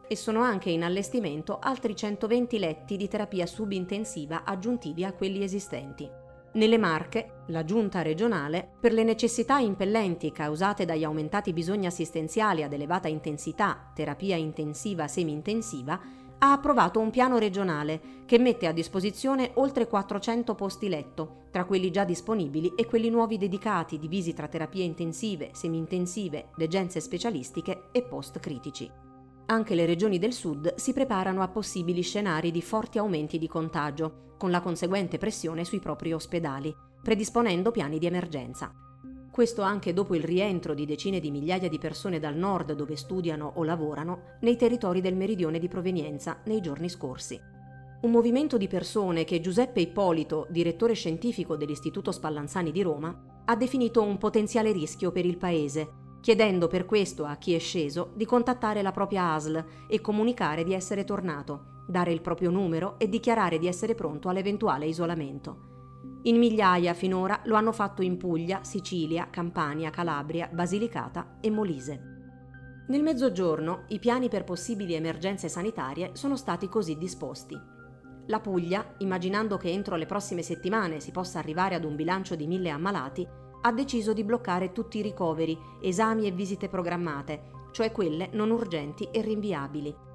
E 0.07 0.15
sono 0.15 0.41
anche 0.41 0.69
in 0.71 0.83
allestimento 0.83 1.59
altri 1.59 1.95
120 1.95 2.57
letti 2.57 2.97
di 2.97 3.07
terapia 3.07 3.45
subintensiva 3.45 4.43
aggiuntivi 4.43 5.03
a 5.03 5.13
quelli 5.13 5.43
esistenti. 5.43 6.09
Nelle 6.51 6.79
Marche, 6.79 7.43
la 7.47 7.63
giunta 7.63 8.01
regionale, 8.01 8.67
per 8.79 8.91
le 8.91 9.03
necessità 9.03 9.59
impellenti 9.59 10.31
causate 10.31 10.83
dagli 10.83 11.03
aumentati 11.03 11.53
bisogni 11.53 11.85
assistenziali 11.85 12.63
ad 12.63 12.73
elevata 12.73 13.07
intensità, 13.07 13.91
terapia 13.93 14.35
intensiva 14.35 15.07
semi-intensiva, 15.07 15.99
ha 16.39 16.51
approvato 16.51 16.99
un 16.99 17.11
piano 17.11 17.37
regionale 17.37 18.23
che 18.25 18.39
mette 18.39 18.65
a 18.65 18.71
disposizione 18.71 19.51
oltre 19.55 19.87
400 19.87 20.55
posti 20.55 20.89
letto, 20.89 21.43
tra 21.51 21.65
quelli 21.65 21.91
già 21.91 22.03
disponibili 22.03 22.73
e 22.75 22.87
quelli 22.87 23.09
nuovi 23.09 23.37
dedicati 23.37 23.99
divisi 23.99 24.33
tra 24.33 24.47
terapie 24.47 24.83
intensive, 24.83 25.51
semi-intensive, 25.53 26.49
degenze 26.55 26.99
specialistiche 26.99 27.89
e 27.91 28.01
post 28.01 28.39
critici. 28.39 28.89
Anche 29.47 29.75
le 29.75 29.85
regioni 29.85 30.17
del 30.17 30.33
sud 30.33 30.75
si 30.75 30.93
preparano 30.93 31.43
a 31.43 31.47
possibili 31.47 32.01
scenari 32.01 32.49
di 32.51 32.61
forti 32.61 32.97
aumenti 32.97 33.37
di 33.37 33.47
contagio, 33.47 34.27
con 34.39 34.51
la 34.51 34.61
conseguente 34.61 35.17
pressione 35.17 35.65
sui 35.65 35.81
propri 35.81 36.13
ospedali, 36.13 36.73
predisponendo 37.03 37.71
piani 37.71 37.99
di 37.99 38.05
emergenza. 38.05 38.73
Questo 39.29 39.61
anche 39.61 39.91
dopo 39.93 40.15
il 40.15 40.23
rientro 40.23 40.73
di 40.73 40.85
decine 40.85 41.19
di 41.19 41.29
migliaia 41.29 41.67
di 41.67 41.77
persone 41.77 42.19
dal 42.19 42.35
nord 42.35 42.71
dove 42.71 42.95
studiano 42.95 43.51
o 43.55 43.63
lavorano 43.63 44.37
nei 44.41 44.55
territori 44.55 45.01
del 45.01 45.15
meridione 45.15 45.59
di 45.59 45.67
provenienza 45.67 46.39
nei 46.45 46.61
giorni 46.61 46.87
scorsi. 46.87 47.39
Un 48.01 48.11
movimento 48.11 48.57
di 48.57 48.69
persone 48.69 49.25
che 49.25 49.41
Giuseppe 49.41 49.81
Ippolito, 49.81 50.47
direttore 50.49 50.93
scientifico 50.93 51.57
dell'Istituto 51.57 52.13
Spallanzani 52.13 52.71
di 52.71 52.81
Roma, 52.81 53.43
ha 53.43 53.55
definito 53.57 54.01
un 54.01 54.17
potenziale 54.17 54.71
rischio 54.71 55.11
per 55.11 55.25
il 55.25 55.37
paese, 55.37 55.89
chiedendo 56.21 56.67
per 56.67 56.85
questo 56.85 57.25
a 57.25 57.35
chi 57.35 57.53
è 57.53 57.59
sceso 57.59 58.11
di 58.15 58.25
contattare 58.25 58.81
la 58.81 58.93
propria 58.93 59.33
ASL 59.33 59.65
e 59.89 59.99
comunicare 59.99 60.63
di 60.63 60.73
essere 60.73 61.03
tornato, 61.03 61.78
dare 61.89 62.13
il 62.13 62.21
proprio 62.21 62.51
numero 62.51 62.99
e 62.99 63.09
dichiarare 63.09 63.57
di 63.57 63.67
essere 63.67 63.95
pronto 63.95 64.29
all'eventuale 64.29 64.85
isolamento. 64.85 65.67
In 66.23 66.37
migliaia 66.37 66.93
finora 66.93 67.41
lo 67.45 67.55
hanno 67.55 67.71
fatto 67.71 68.01
in 68.01 68.17
Puglia, 68.17 68.63
Sicilia, 68.63 69.29
Campania, 69.29 69.89
Calabria, 69.89 70.49
Basilicata 70.51 71.37
e 71.41 71.49
Molise. 71.49 72.03
Nel 72.89 73.03
mezzogiorno 73.03 73.85
i 73.89 73.99
piani 73.99 74.29
per 74.29 74.43
possibili 74.43 74.93
emergenze 74.93 75.47
sanitarie 75.49 76.11
sono 76.13 76.35
stati 76.35 76.67
così 76.67 76.97
disposti. 76.97 77.57
La 78.27 78.39
Puglia, 78.39 78.95
immaginando 78.99 79.57
che 79.57 79.69
entro 79.69 79.95
le 79.95 80.05
prossime 80.05 80.43
settimane 80.43 80.99
si 80.99 81.11
possa 81.11 81.39
arrivare 81.39 81.75
ad 81.75 81.83
un 81.83 81.95
bilancio 81.95 82.35
di 82.35 82.47
mille 82.47 82.69
ammalati, 82.69 83.27
ha 83.61 83.71
deciso 83.71 84.13
di 84.13 84.23
bloccare 84.23 84.71
tutti 84.71 84.99
i 84.99 85.01
ricoveri, 85.01 85.57
esami 85.81 86.27
e 86.27 86.31
visite 86.31 86.69
programmate, 86.69 87.67
cioè 87.71 87.91
quelle 87.91 88.29
non 88.33 88.51
urgenti 88.51 89.09
e 89.11 89.21
rinviabili. 89.21 90.07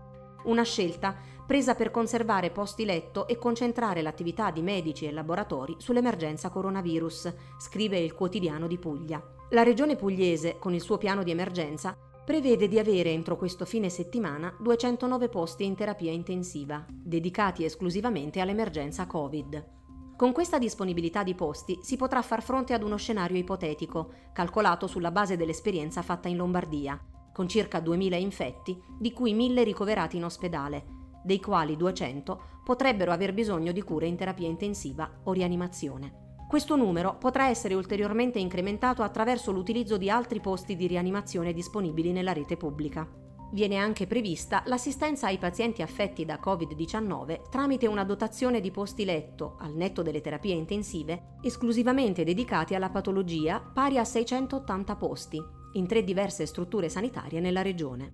Una 0.45 0.63
scelta 0.63 1.17
presa 1.47 1.75
per 1.75 1.91
conservare 1.91 2.51
posti 2.51 2.85
letto 2.85 3.27
e 3.27 3.39
concentrare 3.39 4.03
l'attività 4.03 4.51
di 4.51 4.63
medici 4.63 5.07
e 5.07 5.13
laboratori 5.13 5.77
sull'emergenza 5.79 6.51
coronavirus, 6.51 7.35
scrive 7.59 7.99
il 7.99 8.15
quotidiano 8.15 8.67
di 8.67 8.79
Puglia. 8.79 9.23
La 9.51 9.63
regione 9.63 9.97
pugliese, 9.97 10.59
con 10.59 10.75
il 10.75 10.81
suo 10.81 10.99
piano 10.99 11.23
di 11.23 11.31
emergenza, 11.31 11.97
prevede 12.25 12.69
di 12.69 12.79
avere 12.79 13.11
entro 13.11 13.37
questo 13.37 13.65
fine 13.65 13.89
settimana 13.91 14.55
209 14.59 15.29
posti 15.29 15.65
in 15.65 15.75
terapia 15.75 16.11
intensiva, 16.11 16.85
dedicati 16.89 17.65
esclusivamente 17.65 18.41
all'emergenza 18.41 19.07
Covid. 19.07 19.73
Con 20.17 20.33
questa 20.33 20.59
disponibilità 20.59 21.23
di 21.23 21.35
posti 21.35 21.79
si 21.83 21.97
potrà 21.97 22.23
far 22.23 22.43
fronte 22.43 22.73
ad 22.73 22.83
uno 22.83 22.97
scenario 22.97 23.37
ipotetico, 23.37 24.13
calcolato 24.33 24.87
sulla 24.87 25.11
base 25.11 25.37
dell'esperienza 25.37 26.03
fatta 26.03 26.29
in 26.29 26.37
Lombardia, 26.37 26.99
con 27.35 27.49
circa 27.49 27.81
2.000 27.81 28.21
infetti, 28.21 28.81
di 28.97 29.13
cui 29.13 29.35
1.000 29.35 29.65
ricoverati 29.65 30.17
in 30.17 30.25
ospedale, 30.25 30.85
dei 31.25 31.41
quali 31.41 31.77
200 31.77 32.43
potrebbero 32.63 33.11
aver 33.11 33.35
bisogno 33.35 33.73
di 33.73 33.83
cure 33.83 34.07
in 34.07 34.17
terapia 34.17 34.47
intensiva 34.47 35.11
o 35.25 35.33
rianimazione. 35.33 36.23
Questo 36.49 36.77
numero 36.77 37.17
potrà 37.19 37.49
essere 37.49 37.75
ulteriormente 37.75 38.39
incrementato 38.39 39.03
attraverso 39.03 39.51
l'utilizzo 39.51 39.97
di 39.97 40.09
altri 40.09 40.41
posti 40.41 40.77
di 40.77 40.87
rianimazione 40.87 41.53
disponibili 41.53 42.13
nella 42.13 42.33
rete 42.33 42.57
pubblica. 42.57 43.09
Viene 43.51 43.77
anche 43.77 44.07
prevista 44.07 44.63
l'assistenza 44.67 45.27
ai 45.27 45.39
pazienti 45.39 45.83
affetti 45.83 46.25
da 46.25 46.39
Covid-19 46.43 47.49
tramite 47.51 47.89
una 47.89 48.05
dotazione 48.05 48.61
di 48.61 48.71
posti 48.71 49.05
letto, 49.05 49.57
al 49.59 49.75
netto 49.75 50.03
delle 50.03 50.21
terapie 50.21 50.55
intensive, 50.55 51.39
esclusivamente 51.43 52.23
dedicati 52.23 52.77
alla 52.77 52.91
patologia, 52.91 53.61
pari 53.61 53.99
a 53.99 54.05
680 54.05 54.97
posti, 54.97 55.43
in 55.75 55.87
tre 55.87 56.03
diverse 56.03 56.47
strutture 56.47 56.89
sanitarie 56.89 57.41
nella 57.41 57.63
regione. 57.63 58.11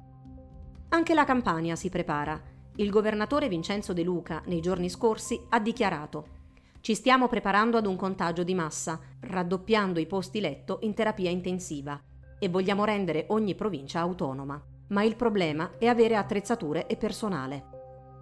Anche 0.90 1.14
la 1.14 1.24
Campania 1.24 1.76
si 1.76 1.88
prepara. 1.88 2.40
Il 2.76 2.90
governatore 2.90 3.48
Vincenzo 3.48 3.92
De 3.92 4.02
Luca, 4.02 4.42
nei 4.46 4.60
giorni 4.60 4.90
scorsi, 4.90 5.40
ha 5.48 5.58
dichiarato 5.60 6.38
ci 6.82 6.94
stiamo 6.94 7.28
preparando 7.28 7.76
ad 7.76 7.84
un 7.84 7.94
contagio 7.94 8.42
di 8.42 8.54
massa, 8.54 8.98
raddoppiando 9.20 10.00
i 10.00 10.06
posti 10.06 10.40
letto 10.40 10.78
in 10.80 10.94
terapia 10.94 11.28
intensiva 11.28 12.00
e 12.38 12.48
vogliamo 12.48 12.86
rendere 12.86 13.26
ogni 13.28 13.54
provincia 13.54 14.00
autonoma. 14.00 14.62
Ma 14.88 15.02
il 15.02 15.14
problema 15.14 15.72
è 15.78 15.86
avere 15.86 16.16
attrezzature 16.16 16.86
e 16.86 16.96
personale. 16.96 17.66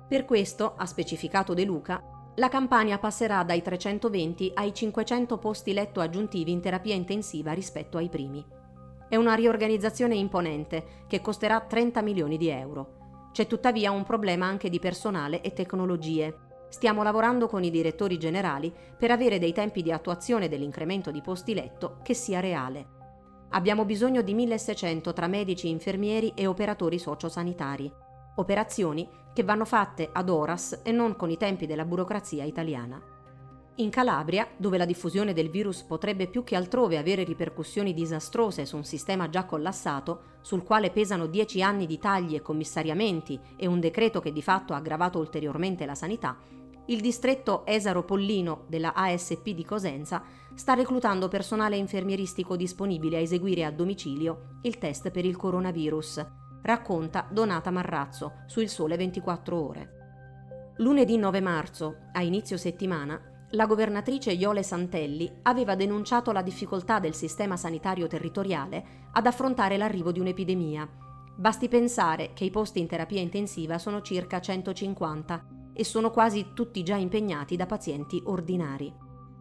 Per 0.09 0.25
questo, 0.25 0.75
ha 0.77 0.87
specificato 0.87 1.55
De 1.55 1.65
Luca, 1.65 2.03
la 2.35 2.49
Campania 2.49 2.99
passerà 2.99 3.45
dai 3.45 3.63
320 3.63 4.53
ai 4.55 4.75
500 4.75 5.39
posti 5.39 5.73
letto 5.73 6.01
aggiuntivi 6.01 6.51
in 6.51 6.61
terapia 6.61 6.95
intensiva 6.95 7.53
rispetto 7.53 7.97
ai 7.97 8.09
primi. 8.09 8.45
È 9.09 9.17
una 9.17 9.35
riorganizzazione 9.35 10.15
imponente 10.15 11.05
che 11.07 11.21
costerà 11.21 11.61
30 11.61 12.03
milioni 12.03 12.37
di 12.37 12.49
euro. 12.49 13.31
C'è 13.33 13.47
tuttavia 13.47 13.91
un 13.91 14.05
problema 14.05 14.47
anche 14.47 14.69
di 14.69 14.79
personale 14.79 15.41
e 15.41 15.53
tecnologie 15.53 16.47
Stiamo 16.69 17.03
lavorando 17.03 17.49
con 17.49 17.65
i 17.65 17.71
direttori 17.71 18.19
generali 18.19 18.73
per 18.97 19.11
avere 19.11 19.39
dei 19.39 19.53
tempi 19.53 19.83
di 19.83 19.91
attuazione 19.91 20.49
dell'incremento 20.49 21.11
di 21.11 21.23
posti 21.23 21.55
letto 21.55 21.99
che 22.03 22.13
sia 22.13 22.41
reale. 22.41 22.97
Abbiamo 23.51 23.87
bisogno 23.87 24.21
di 24.21 24.35
1600 24.35 25.13
tra 25.15 25.27
medici, 25.27 25.71
infermieri 25.71 26.33
e 26.35 26.47
operatori 26.47 26.99
sociosanitari. 26.99 27.91
Operazioni 28.37 29.09
che 29.33 29.43
vanno 29.43 29.65
fatte 29.65 30.11
ad 30.13 30.29
horas 30.29 30.81
e 30.85 30.93
non 30.93 31.17
con 31.17 31.31
i 31.31 31.39
tempi 31.39 31.67
della 31.67 31.87
burocrazia 31.87 32.45
italiana. 32.45 33.01
In 33.81 33.91
Calabria, 33.91 34.49
dove 34.57 34.77
la 34.77 34.85
diffusione 34.85 35.33
del 35.33 35.51
virus 35.51 35.83
potrebbe 35.83 36.27
più 36.27 36.43
che 36.43 36.57
altrove 36.57 36.99
avere 36.99 37.23
ripercussioni 37.23 37.95
disastrose 37.95 38.67
su 38.67 38.75
un 38.75 38.83
sistema 38.83 39.29
già 39.29 39.45
collassato, 39.45 40.39
sul 40.41 40.65
quale 40.65 40.91
pesano 40.91 41.27
dieci 41.27 41.63
anni 41.63 41.87
di 41.87 41.97
tagli 41.97 42.35
e 42.35 42.43
commissariamenti 42.43 43.39
e 43.57 43.69
un 43.69 43.79
decreto 43.79 44.19
che 44.21 44.33
di 44.33 44.43
fatto 44.43 44.73
ha 44.73 44.79
aggravato 44.79 45.21
ulteriormente 45.21 45.87
la 45.87 45.95
sanità, 45.95 46.37
il 46.87 47.01
distretto 47.01 47.65
Esaro 47.67 48.03
Pollino 48.03 48.65
della 48.67 48.95
ASP 48.95 49.51
di 49.51 49.65
Cosenza 49.65 50.25
sta 50.55 50.75
reclutando 50.75 51.29
personale 51.29 51.77
infermieristico 51.77 52.57
disponibile 52.57 53.19
a 53.19 53.21
eseguire 53.21 53.65
a 53.65 53.71
domicilio 53.71 54.59
il 54.63 54.79
test 54.79 55.13
per 55.13 55.25
il 55.25 55.37
coronavirus, 55.37 56.27
racconta 56.63 57.29
Donata 57.31 57.71
Marrazzo 57.71 58.43
su 58.47 58.59
Il 58.59 58.71
Sole 58.71 58.97
24 58.97 59.57
Ore. 59.57 59.93
Lunedì 60.79 61.17
9 61.17 61.41
marzo, 61.41 61.97
a 62.13 62.23
inizio 62.23 62.57
settimana, 62.57 63.38
la 63.53 63.65
governatrice 63.65 64.33
Iole 64.33 64.63
Santelli 64.63 65.31
aveva 65.43 65.75
denunciato 65.75 66.33
la 66.33 66.43
difficoltà 66.43 66.99
del 66.99 67.15
sistema 67.15 67.57
sanitario 67.57 68.07
territoriale 68.07 69.09
ad 69.13 69.27
affrontare 69.27 69.79
l'arrivo 69.79 70.13
di 70.13 70.21
un'epidemia. 70.21 70.87
Basti 71.35 71.69
pensare 71.69 72.33
che 72.35 72.45
i 72.45 72.51
posti 72.51 72.81
in 72.81 72.87
terapia 72.87 73.21
intensiva 73.21 73.79
sono 73.79 74.03
circa 74.03 74.41
150 74.41 75.47
e 75.73 75.85
sono 75.85 76.11
quasi 76.11 76.49
tutti 76.53 76.83
già 76.83 76.97
impegnati 76.97 77.57
da 77.57 77.65
pazienti 77.65 78.21
ordinari. 78.27 78.93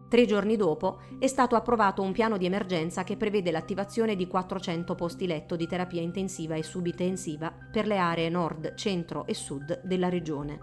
Tre 0.08 0.24
giorni 0.24 0.56
dopo 0.56 1.00
è 1.18 1.26
stato 1.26 1.54
approvato 1.54 2.00
un 2.00 2.12
piano 2.12 2.38
di 2.38 2.46
emergenza 2.46 3.04
che 3.04 3.18
prevede 3.18 3.50
l'attivazione 3.50 4.16
di 4.16 4.26
400 4.26 4.94
posti 4.94 5.26
letto 5.26 5.54
di 5.54 5.66
terapia 5.66 6.00
intensiva 6.00 6.54
e 6.54 6.62
subintensiva 6.62 7.52
per 7.70 7.86
le 7.86 7.98
aree 7.98 8.30
nord, 8.30 8.74
centro 8.74 9.26
e 9.26 9.34
sud 9.34 9.82
della 9.84 10.08
regione. 10.08 10.58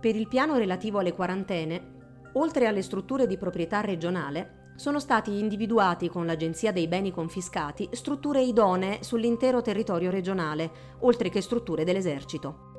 Per 0.00 0.16
il 0.16 0.26
piano 0.26 0.56
relativo 0.56 1.00
alle 1.00 1.12
quarantene, 1.12 2.00
oltre 2.34 2.66
alle 2.66 2.82
strutture 2.82 3.26
di 3.26 3.36
proprietà 3.36 3.80
regionale, 3.80 4.72
sono 4.76 4.98
stati 4.98 5.38
individuati 5.38 6.08
con 6.08 6.26
l'Agenzia 6.26 6.72
dei 6.72 6.88
beni 6.88 7.10
confiscati 7.10 7.88
strutture 7.92 8.42
idonee 8.42 9.02
sull'intero 9.02 9.60
territorio 9.60 10.10
regionale, 10.10 10.70
oltre 11.00 11.28
che 11.28 11.40
strutture 11.40 11.84
dell'esercito. 11.84 12.70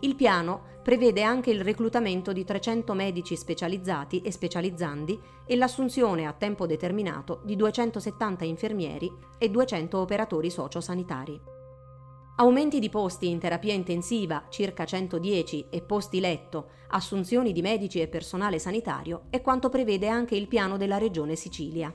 Il 0.00 0.16
piano 0.16 0.72
prevede 0.82 1.22
anche 1.22 1.50
il 1.50 1.62
reclutamento 1.62 2.32
di 2.32 2.44
300 2.44 2.92
medici 2.92 3.36
specializzati 3.36 4.20
e 4.20 4.30
specializzandi 4.30 5.18
e 5.46 5.56
l'assunzione 5.56 6.26
a 6.26 6.32
tempo 6.32 6.66
determinato 6.66 7.40
di 7.44 7.56
270 7.56 8.44
infermieri 8.44 9.10
e 9.38 9.48
200 9.48 9.98
operatori 9.98 10.50
sociosanitari. 10.50 11.53
Aumenti 12.36 12.80
di 12.80 12.88
posti 12.88 13.28
in 13.28 13.38
terapia 13.38 13.72
intensiva, 13.72 14.46
circa 14.48 14.84
110, 14.84 15.66
e 15.70 15.82
posti 15.82 16.18
letto, 16.18 16.70
assunzioni 16.88 17.52
di 17.52 17.62
medici 17.62 18.00
e 18.00 18.08
personale 18.08 18.58
sanitario 18.58 19.26
è 19.30 19.40
quanto 19.40 19.68
prevede 19.68 20.08
anche 20.08 20.34
il 20.34 20.48
piano 20.48 20.76
della 20.76 20.98
Regione 20.98 21.36
Sicilia. 21.36 21.94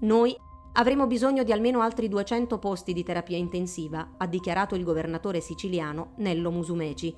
Noi 0.00 0.34
avremo 0.72 1.06
bisogno 1.06 1.42
di 1.42 1.52
almeno 1.52 1.80
altri 1.80 2.08
200 2.08 2.58
posti 2.58 2.94
di 2.94 3.02
terapia 3.02 3.36
intensiva, 3.36 4.14
ha 4.16 4.26
dichiarato 4.26 4.74
il 4.74 4.82
governatore 4.82 5.40
siciliano 5.40 6.12
Nello 6.16 6.50
Musumeci, 6.50 7.14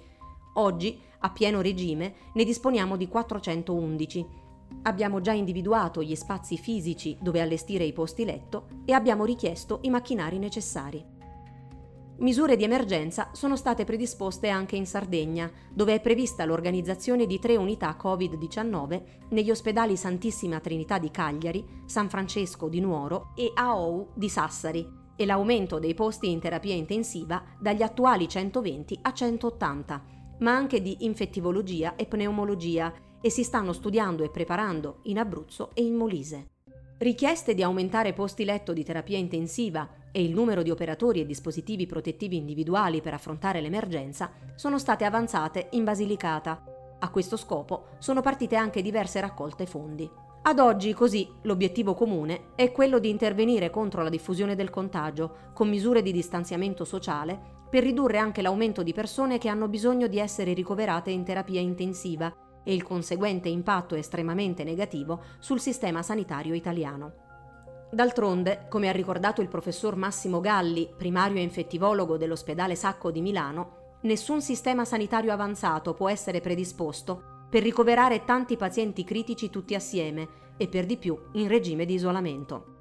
Oggi, 0.55 0.99
a 1.21 1.31
pieno 1.31 1.61
regime, 1.61 2.14
ne 2.33 2.44
disponiamo 2.44 2.97
di 2.97 3.07
411. 3.07 4.27
Abbiamo 4.83 5.21
già 5.21 5.33
individuato 5.33 6.03
gli 6.03 6.16
spazi 6.16 6.57
fisici 6.57 7.16
dove 7.21 7.40
allestire 7.40 7.85
i 7.85 7.92
posti 7.92 8.25
letto 8.25 8.66
e 8.85 8.92
abbiamo 8.92 9.25
richiesto 9.25 9.79
i 9.83 9.90
macchinari 9.90 10.38
necessari. 10.38 11.18
Misure 12.19 12.57
di 12.57 12.65
emergenza 12.65 13.31
sono 13.33 13.55
state 13.55 13.85
predisposte 13.85 14.49
anche 14.49 14.75
in 14.77 14.87
Sardegna, 14.87 15.51
dove 15.73 15.95
è 15.95 16.01
prevista 16.01 16.45
l'organizzazione 16.45 17.27
di 17.27 17.39
tre 17.39 17.57
unità 17.57 17.97
Covid-19 18.01 19.03
negli 19.31 19.51
ospedali 19.51 19.97
Santissima 19.97 20.59
Trinità 20.59 20.99
di 20.99 21.11
Cagliari, 21.11 21.65
San 21.87 22.09
Francesco 22.09 22.69
di 22.69 22.81
Nuoro 22.81 23.33
e 23.37 23.53
AOU 23.55 24.09
di 24.15 24.29
Sassari, 24.29 24.87
e 25.15 25.27
l'aumento 25.27 25.79
dei 25.79 25.95
posti 25.95 26.31
in 26.31 26.41
terapia 26.41 26.75
intensiva 26.75 27.43
dagli 27.61 27.83
attuali 27.83 28.29
120 28.29 28.99
a 29.03 29.13
180 29.13 30.17
ma 30.39 30.55
anche 30.55 30.81
di 30.81 30.99
infettivologia 31.01 31.97
e 31.97 32.07
pneumologia 32.07 32.93
e 33.21 33.31
si 33.31 33.43
stanno 33.43 33.73
studiando 33.73 34.23
e 34.23 34.31
preparando 34.31 35.01
in 35.05 35.19
Abruzzo 35.19 35.71
e 35.75 35.83
in 35.83 35.95
Molise. 35.95 36.51
Richieste 36.99 37.55
di 37.55 37.63
aumentare 37.63 38.13
posti 38.13 38.45
letto 38.45 38.73
di 38.73 38.85
terapia 38.85 39.19
intensiva 39.19 39.89
e 40.19 40.25
il 40.25 40.35
numero 40.35 40.65
di 40.65 40.71
operatori 40.71 41.21
e 41.21 41.27
dispositivi 41.27 41.87
protettivi 41.87 42.37
individuali 42.37 43.01
per 43.01 43.15
affrontare 43.15 43.61
l'emergenza 43.61 44.33
sono 44.57 44.77
state 44.77 45.05
avanzate 45.05 45.69
in 45.73 45.85
Basilicata. 45.85 46.65
A 46.99 47.09
questo 47.11 47.37
scopo 47.37 47.91
sono 47.99 48.21
partite 48.21 48.57
anche 48.57 48.83
diverse 48.83 49.21
raccolte 49.21 49.65
fondi. 49.65 50.11
Ad 50.43 50.59
oggi, 50.59 50.93
così, 50.93 51.31
l'obiettivo 51.43 51.95
comune 51.95 52.49
è 52.57 52.73
quello 52.73 52.99
di 52.99 53.11
intervenire 53.11 53.71
contro 53.71 54.03
la 54.03 54.09
diffusione 54.09 54.57
del 54.57 54.71
contagio 54.71 55.53
con 55.55 55.69
misure 55.69 56.03
di 56.03 56.11
distanziamento 56.11 56.85
sociale 56.85 57.39
per 57.71 57.85
ridurre 57.85 58.19
anche 58.19 58.43
l'aumento 58.43 58.83
di 58.83 58.93
persone 58.93 59.39
che 59.39 59.49
hanno 59.49 59.69
bisogno 59.69 60.09
di 60.09 60.19
essere 60.19 60.53
ricoverate 60.53 61.13
in 61.13 61.23
terapia 61.23 61.61
intensiva 61.61 62.35
e 62.65 62.75
il 62.75 62.83
conseguente 62.83 63.49
impatto 63.49 63.95
estremamente 63.95 64.65
negativo 64.65 65.23
sul 65.39 65.61
sistema 65.61 66.03
sanitario 66.03 66.55
italiano. 66.55 67.27
D'altronde, 67.90 68.66
come 68.68 68.90
ha 68.90 68.92
ricordato 68.92 69.40
il 69.40 69.48
professor 69.48 69.96
Massimo 69.96 70.40
Galli, 70.40 70.92
primario 70.94 71.40
infettivologo 71.40 72.18
dell'ospedale 72.18 72.74
Sacco 72.74 73.11
di 73.11 73.22
Milano, 73.22 73.96
nessun 74.03 74.42
sistema 74.42 74.85
sanitario 74.85 75.33
avanzato 75.33 75.94
può 75.94 76.11
essere 76.11 76.40
predisposto 76.40 77.46
per 77.48 77.62
ricoverare 77.62 78.24
tanti 78.24 78.57
pazienti 78.59 79.05
critici 79.05 79.48
tutti 79.48 79.74
assieme 79.74 80.29
e 80.59 80.68
per 80.68 80.85
di 80.85 80.98
più 80.98 81.18
in 81.33 81.48
regime 81.48 81.87
di 81.87 81.94
isolamento. 81.94 82.77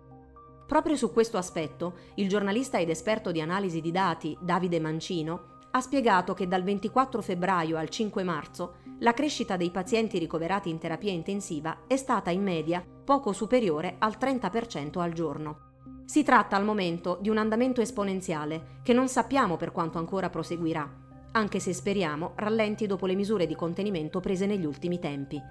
Proprio 0.68 0.98
su 0.98 1.14
questo 1.14 1.38
aspetto, 1.38 1.94
il 2.16 2.28
giornalista 2.28 2.78
ed 2.78 2.90
esperto 2.90 3.32
di 3.32 3.40
analisi 3.40 3.80
di 3.80 3.92
dati 3.92 4.38
Davide 4.42 4.82
Mancino 4.82 5.56
ha 5.72 5.80
spiegato 5.80 6.34
che 6.34 6.50
dal 6.50 6.64
24 6.64 7.22
febbraio 7.22 7.78
al 7.78 7.88
5 7.88 8.24
marzo 8.24 8.76
la 9.00 9.14
crescita 9.14 9.56
dei 9.56 9.72
pazienti 9.72 10.18
ricoverati 10.18 10.70
in 10.70 10.80
terapia 10.80 11.12
intensiva 11.12 11.84
è 11.88 11.96
stata 11.96 12.30
in 12.30 12.44
media 12.44 12.86
poco 13.08 13.32
superiore 13.32 13.96
al 14.00 14.18
30% 14.20 15.00
al 15.00 15.14
giorno. 15.14 15.60
Si 16.04 16.24
tratta 16.24 16.58
al 16.58 16.66
momento 16.66 17.18
di 17.22 17.30
un 17.30 17.38
andamento 17.38 17.80
esponenziale 17.80 18.82
che 18.84 18.92
non 18.92 19.08
sappiamo 19.08 19.56
per 19.56 19.72
quanto 19.72 19.98
ancora 19.98 20.30
proseguirà, 20.30 20.86
anche 21.32 21.62
se 21.62 21.72
speriamo 21.72 22.34
rallenti 22.36 22.86
dopo 22.86 23.06
le 23.06 23.16
misure 23.16 23.48
di 23.48 23.56
contenimento 23.56 24.20
prese 24.20 24.46
negli 24.46 24.66
ultimi 24.66 25.00
tempi. 25.00 25.42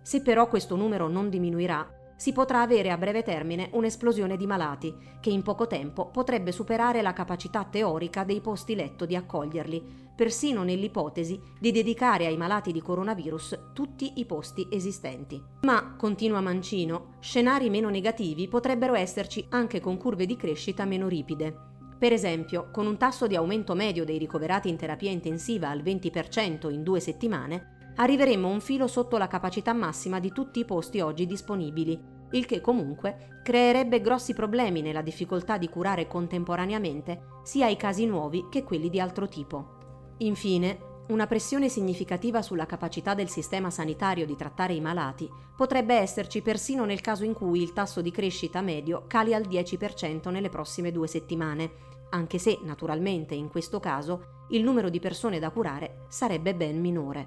Se 0.00 0.22
però 0.22 0.46
questo 0.46 0.76
numero 0.76 1.08
non 1.08 1.28
diminuirà, 1.28 1.92
si 2.22 2.32
potrà 2.32 2.60
avere 2.60 2.92
a 2.92 2.96
breve 2.96 3.24
termine 3.24 3.68
un'esplosione 3.72 4.36
di 4.36 4.46
malati, 4.46 4.94
che 5.18 5.30
in 5.30 5.42
poco 5.42 5.66
tempo 5.66 6.06
potrebbe 6.06 6.52
superare 6.52 7.02
la 7.02 7.12
capacità 7.12 7.64
teorica 7.64 8.22
dei 8.22 8.40
posti 8.40 8.76
letto 8.76 9.06
di 9.06 9.16
accoglierli, 9.16 9.82
persino 10.14 10.62
nell'ipotesi 10.62 11.40
di 11.58 11.72
dedicare 11.72 12.26
ai 12.26 12.36
malati 12.36 12.70
di 12.70 12.80
coronavirus 12.80 13.70
tutti 13.72 14.20
i 14.20 14.24
posti 14.24 14.68
esistenti. 14.70 15.42
Ma, 15.62 15.96
continua 15.96 16.40
Mancino, 16.40 17.14
scenari 17.18 17.68
meno 17.70 17.88
negativi 17.88 18.46
potrebbero 18.46 18.94
esserci 18.94 19.44
anche 19.48 19.80
con 19.80 19.96
curve 19.96 20.24
di 20.24 20.36
crescita 20.36 20.84
meno 20.84 21.08
ripide. 21.08 21.70
Per 21.98 22.12
esempio, 22.12 22.68
con 22.70 22.86
un 22.86 22.98
tasso 22.98 23.26
di 23.26 23.34
aumento 23.34 23.74
medio 23.74 24.04
dei 24.04 24.18
ricoverati 24.18 24.68
in 24.68 24.76
terapia 24.76 25.10
intensiva 25.10 25.70
al 25.70 25.82
20% 25.82 26.70
in 26.70 26.84
due 26.84 27.00
settimane, 27.00 27.80
arriveremmo 27.96 28.48
un 28.48 28.60
filo 28.60 28.86
sotto 28.86 29.18
la 29.18 29.26
capacità 29.26 29.72
massima 29.72 30.18
di 30.18 30.32
tutti 30.32 30.60
i 30.60 30.64
posti 30.64 31.00
oggi 31.00 31.26
disponibili, 31.26 32.11
il 32.32 32.46
che 32.46 32.60
comunque 32.60 33.40
creerebbe 33.42 34.00
grossi 34.00 34.34
problemi 34.34 34.82
nella 34.82 35.02
difficoltà 35.02 35.58
di 35.58 35.68
curare 35.68 36.06
contemporaneamente 36.06 37.40
sia 37.42 37.68
i 37.68 37.76
casi 37.76 38.06
nuovi 38.06 38.46
che 38.50 38.62
quelli 38.62 38.90
di 38.90 39.00
altro 39.00 39.28
tipo. 39.28 40.14
Infine, 40.18 40.90
una 41.08 41.26
pressione 41.26 41.68
significativa 41.68 42.42
sulla 42.42 42.64
capacità 42.64 43.14
del 43.14 43.28
sistema 43.28 43.70
sanitario 43.70 44.24
di 44.24 44.36
trattare 44.36 44.72
i 44.72 44.80
malati 44.80 45.28
potrebbe 45.56 45.94
esserci 45.94 46.42
persino 46.42 46.84
nel 46.84 47.00
caso 47.00 47.24
in 47.24 47.34
cui 47.34 47.60
il 47.60 47.72
tasso 47.72 48.00
di 48.00 48.10
crescita 48.10 48.60
medio 48.60 49.04
cali 49.06 49.34
al 49.34 49.42
10% 49.42 50.30
nelle 50.30 50.48
prossime 50.48 50.92
due 50.92 51.08
settimane, 51.08 51.70
anche 52.10 52.38
se, 52.38 52.58
naturalmente, 52.62 53.34
in 53.34 53.48
questo 53.48 53.80
caso, 53.80 54.44
il 54.50 54.62
numero 54.62 54.88
di 54.88 55.00
persone 55.00 55.38
da 55.38 55.50
curare 55.50 56.04
sarebbe 56.08 56.54
ben 56.54 56.80
minore. 56.80 57.26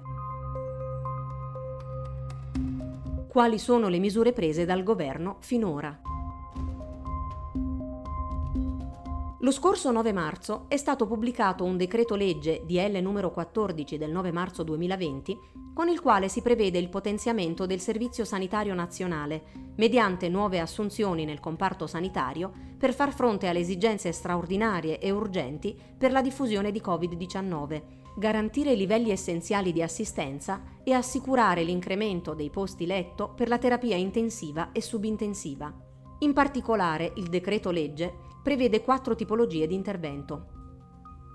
Quali 3.36 3.58
sono 3.58 3.88
le 3.88 3.98
misure 3.98 4.32
prese 4.32 4.64
dal 4.64 4.82
governo 4.82 5.36
finora? 5.40 6.00
Lo 9.40 9.50
scorso 9.50 9.90
9 9.90 10.12
marzo 10.14 10.64
è 10.68 10.78
stato 10.78 11.06
pubblicato 11.06 11.62
un 11.62 11.76
decreto 11.76 12.14
legge 12.14 12.62
DL 12.64 12.96
numero 13.02 13.32
14 13.32 13.98
del 13.98 14.10
9 14.10 14.32
marzo 14.32 14.62
2020 14.62 15.38
con 15.74 15.90
il 15.90 16.00
quale 16.00 16.30
si 16.30 16.40
prevede 16.40 16.78
il 16.78 16.88
potenziamento 16.88 17.66
del 17.66 17.80
Servizio 17.80 18.24
Sanitario 18.24 18.72
Nazionale 18.72 19.42
mediante 19.76 20.30
nuove 20.30 20.58
assunzioni 20.58 21.26
nel 21.26 21.38
comparto 21.38 21.86
sanitario 21.86 22.50
per 22.78 22.94
far 22.94 23.12
fronte 23.12 23.48
alle 23.48 23.58
esigenze 23.58 24.12
straordinarie 24.12 24.98
e 24.98 25.10
urgenti 25.10 25.78
per 25.98 26.10
la 26.10 26.22
diffusione 26.22 26.72
di 26.72 26.80
Covid-19, 26.82 27.82
garantire 28.16 28.74
livelli 28.74 29.10
essenziali 29.10 29.72
di 29.72 29.82
assistenza 29.82 30.62
e 30.82 30.92
assicurare 30.92 31.62
l'incremento 31.62 32.32
dei 32.32 32.48
posti 32.48 32.86
letto 32.86 33.34
per 33.34 33.48
la 33.48 33.58
terapia 33.58 33.94
intensiva 33.94 34.72
e 34.72 34.80
subintensiva. 34.80 35.72
In 36.20 36.32
particolare 36.32 37.12
il 37.16 37.28
decreto 37.28 37.70
legge 37.70 38.10
prevede 38.42 38.80
quattro 38.80 39.14
tipologie 39.14 39.66
di 39.66 39.74
intervento. 39.74 40.46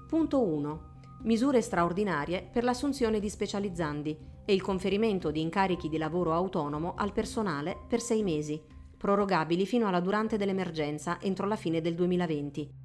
Punto 0.08 0.41
1. 0.41 0.89
Misure 1.24 1.62
straordinarie 1.62 2.50
per 2.52 2.63
l'assunzione 2.63 3.20
di 3.20 3.30
specializzandi 3.30 4.17
e 4.44 4.54
il 4.54 4.62
conferimento 4.63 5.30
di 5.30 5.39
incarichi 5.39 5.88
di 5.88 6.00
lavoro 6.00 6.34
autonomo 6.34 6.96
al 6.96 7.12
personale 7.12 7.78
per 7.88 8.02
sei 8.02 8.24
mesi, 8.24 8.60
prorogabili 8.98 9.67
fino 9.67 9.88
alla 9.88 10.00
durante 10.00 10.36
dell'emergenza 10.36 11.20
entro 11.22 11.46
la 11.46 11.56
fine 11.56 11.80
del 11.80 11.94
2020. 11.94 12.81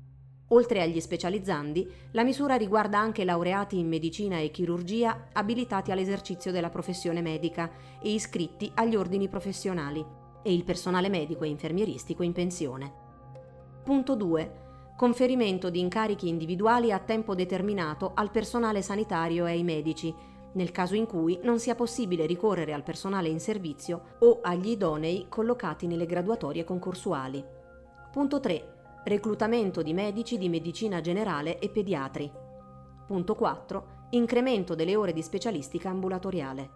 Oltre 0.51 0.81
agli 0.81 1.01
specializzandi, 1.01 1.91
la 2.13 2.23
misura 2.23 2.55
riguarda 2.55 2.99
anche 2.99 3.25
laureati 3.25 3.79
in 3.79 3.89
medicina 3.89 4.39
e 4.39 4.53
chirurgia 4.53 5.29
abilitati 5.33 5.91
all'esercizio 5.91 6.53
della 6.53 6.71
professione 6.71 7.21
medica 7.21 7.69
e 8.01 8.13
iscritti 8.13 8.71
agli 8.75 8.95
ordini 8.95 9.29
professionali 9.29 10.05
e 10.43 10.53
il 10.53 10.63
personale 10.63 11.09
medico 11.09 11.43
e 11.43 11.49
infermieristico 11.49 12.23
in 12.23 12.33
pensione. 12.33 12.93
Punto 13.83 14.15
2. 14.15 14.65
Conferimento 14.97 15.69
di 15.69 15.81
incarichi 15.81 16.29
individuali 16.29 16.93
a 16.93 17.01
tempo 17.01 17.35
determinato 17.35 18.13
al 18.15 18.31
personale 18.31 18.83
sanitario 18.83 19.47
e 19.47 19.51
ai 19.51 19.65
medici, 19.65 20.15
nel 20.53 20.71
caso 20.71 20.95
in 20.95 21.07
cui 21.07 21.41
non 21.43 21.59
sia 21.59 21.75
possibile 21.75 22.25
ricorrere 22.25 22.73
al 22.73 22.85
personale 22.85 23.29
in 23.29 23.41
servizio 23.41 24.17
o 24.21 24.39
agli 24.43 24.71
idonei 24.71 25.27
collocati 25.29 25.89
nelle 25.89 26.07
graduatorie 26.07 26.63
concorsuali. 26.63 27.45
Punto 28.13 28.39
3. 28.39 28.76
Reclutamento 29.09 29.83
di 29.83 29.93
medici 29.93 30.37
di 30.37 30.49
medicina 30.49 31.01
generale 31.01 31.61
e 31.61 31.69
pediatri. 31.69 32.29
Punto 33.07 33.37
4. 33.37 33.87
Incremento 34.11 34.75
delle 34.75 34.97
ore 34.97 35.13
di 35.13 35.23
specialistica 35.23 35.91
ambulatoriale. 35.91 36.71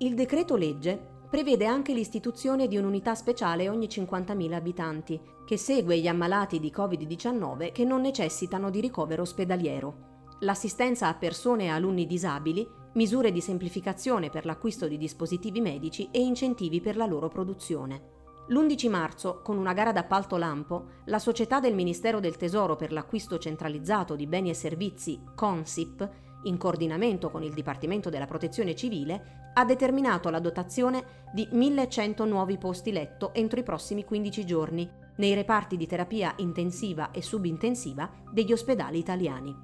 Il 0.00 0.14
decreto 0.14 0.56
legge 0.56 1.00
prevede 1.30 1.64
anche 1.64 1.94
l'istituzione 1.94 2.68
di 2.68 2.76
un'unità 2.76 3.14
speciale 3.14 3.70
ogni 3.70 3.86
50.000 3.86 4.52
abitanti, 4.52 5.18
che 5.46 5.56
segue 5.56 5.98
gli 5.98 6.06
ammalati 6.06 6.60
di 6.60 6.70
Covid-19 6.70 7.72
che 7.72 7.84
non 7.84 8.02
necessitano 8.02 8.68
di 8.68 8.80
ricovero 8.80 9.22
ospedaliero. 9.22 10.26
L'assistenza 10.40 11.08
a 11.08 11.14
persone 11.14 11.64
e 11.64 11.68
alunni 11.68 12.06
disabili, 12.06 12.68
misure 12.92 13.32
di 13.32 13.40
semplificazione 13.40 14.28
per 14.28 14.44
l'acquisto 14.44 14.86
di 14.86 14.98
dispositivi 14.98 15.62
medici 15.62 16.10
e 16.10 16.20
incentivi 16.20 16.82
per 16.82 16.98
la 16.98 17.06
loro 17.06 17.28
produzione. 17.28 18.16
L'11 18.50 18.88
marzo, 18.88 19.40
con 19.42 19.58
una 19.58 19.74
gara 19.74 19.92
d'appalto 19.92 20.38
lampo, 20.38 20.86
la 21.06 21.18
società 21.18 21.60
del 21.60 21.74
Ministero 21.74 22.18
del 22.18 22.38
Tesoro 22.38 22.76
per 22.76 22.92
l'acquisto 22.92 23.36
centralizzato 23.36 24.16
di 24.16 24.26
beni 24.26 24.48
e 24.48 24.54
servizi, 24.54 25.22
CONSIP, 25.34 26.10
in 26.44 26.56
coordinamento 26.56 27.30
con 27.30 27.42
il 27.42 27.52
Dipartimento 27.52 28.08
della 28.08 28.24
Protezione 28.24 28.74
Civile, 28.74 29.50
ha 29.52 29.64
determinato 29.66 30.30
la 30.30 30.38
dotazione 30.38 31.26
di 31.34 31.46
1100 31.50 32.24
nuovi 32.24 32.56
posti 32.56 32.90
letto 32.90 33.34
entro 33.34 33.60
i 33.60 33.64
prossimi 33.64 34.04
15 34.04 34.46
giorni 34.46 34.88
nei 35.16 35.34
reparti 35.34 35.76
di 35.76 35.86
terapia 35.86 36.32
intensiva 36.36 37.10
e 37.10 37.20
subintensiva 37.20 38.10
degli 38.32 38.52
ospedali 38.52 38.98
italiani. 38.98 39.54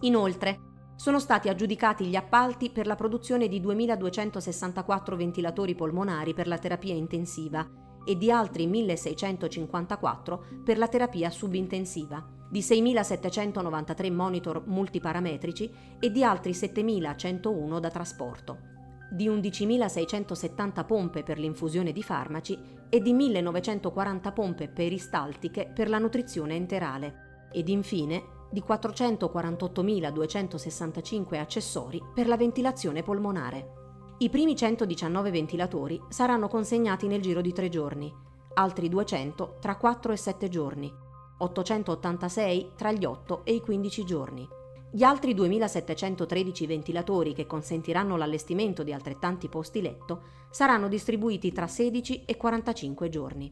Inoltre, 0.00 0.58
sono 0.94 1.18
stati 1.18 1.48
aggiudicati 1.48 2.04
gli 2.04 2.14
appalti 2.14 2.70
per 2.70 2.86
la 2.86 2.94
produzione 2.94 3.48
di 3.48 3.58
2264 3.58 5.16
ventilatori 5.16 5.74
polmonari 5.74 6.34
per 6.34 6.46
la 6.46 6.58
terapia 6.58 6.94
intensiva 6.94 7.66
e 8.04 8.16
di 8.16 8.30
altri 8.30 8.66
1654 8.66 10.44
per 10.64 10.78
la 10.78 10.88
terapia 10.88 11.30
subintensiva, 11.30 12.24
di 12.50 12.60
6.793 12.60 14.12
monitor 14.12 14.62
multiparametrici 14.66 15.72
e 15.98 16.10
di 16.10 16.22
altri 16.22 16.52
7.101 16.52 17.78
da 17.78 17.90
trasporto, 17.90 18.58
di 19.10 19.28
11.670 19.28 20.84
pompe 20.84 21.22
per 21.22 21.38
l'infusione 21.38 21.92
di 21.92 22.02
farmaci 22.02 22.58
e 22.88 23.00
di 23.00 23.14
1.940 23.14 24.32
pompe 24.32 24.68
peristaltiche 24.68 25.70
per 25.74 25.88
la 25.88 25.98
nutrizione 25.98 26.54
enterale 26.54 27.48
ed 27.52 27.68
infine 27.68 28.40
di 28.50 28.62
448.265 28.66 31.38
accessori 31.38 32.00
per 32.14 32.28
la 32.28 32.36
ventilazione 32.36 33.02
polmonare. 33.02 33.81
I 34.22 34.30
primi 34.30 34.54
119 34.54 35.32
ventilatori 35.32 36.00
saranno 36.08 36.46
consegnati 36.46 37.08
nel 37.08 37.20
giro 37.20 37.40
di 37.40 37.52
tre 37.52 37.68
giorni, 37.68 38.14
altri 38.54 38.88
200 38.88 39.56
tra 39.58 39.74
4 39.74 40.12
e 40.12 40.16
7 40.16 40.48
giorni, 40.48 40.94
886 41.38 42.70
tra 42.76 42.92
gli 42.92 43.04
8 43.04 43.44
e 43.44 43.54
i 43.54 43.60
15 43.60 44.04
giorni. 44.04 44.48
Gli 44.92 45.02
altri 45.02 45.34
2713 45.34 46.66
ventilatori 46.68 47.32
che 47.32 47.48
consentiranno 47.48 48.16
l'allestimento 48.16 48.84
di 48.84 48.92
altrettanti 48.92 49.48
posti 49.48 49.82
letto 49.82 50.22
saranno 50.52 50.86
distribuiti 50.86 51.50
tra 51.50 51.66
16 51.66 52.22
e 52.24 52.36
45 52.36 53.08
giorni. 53.08 53.50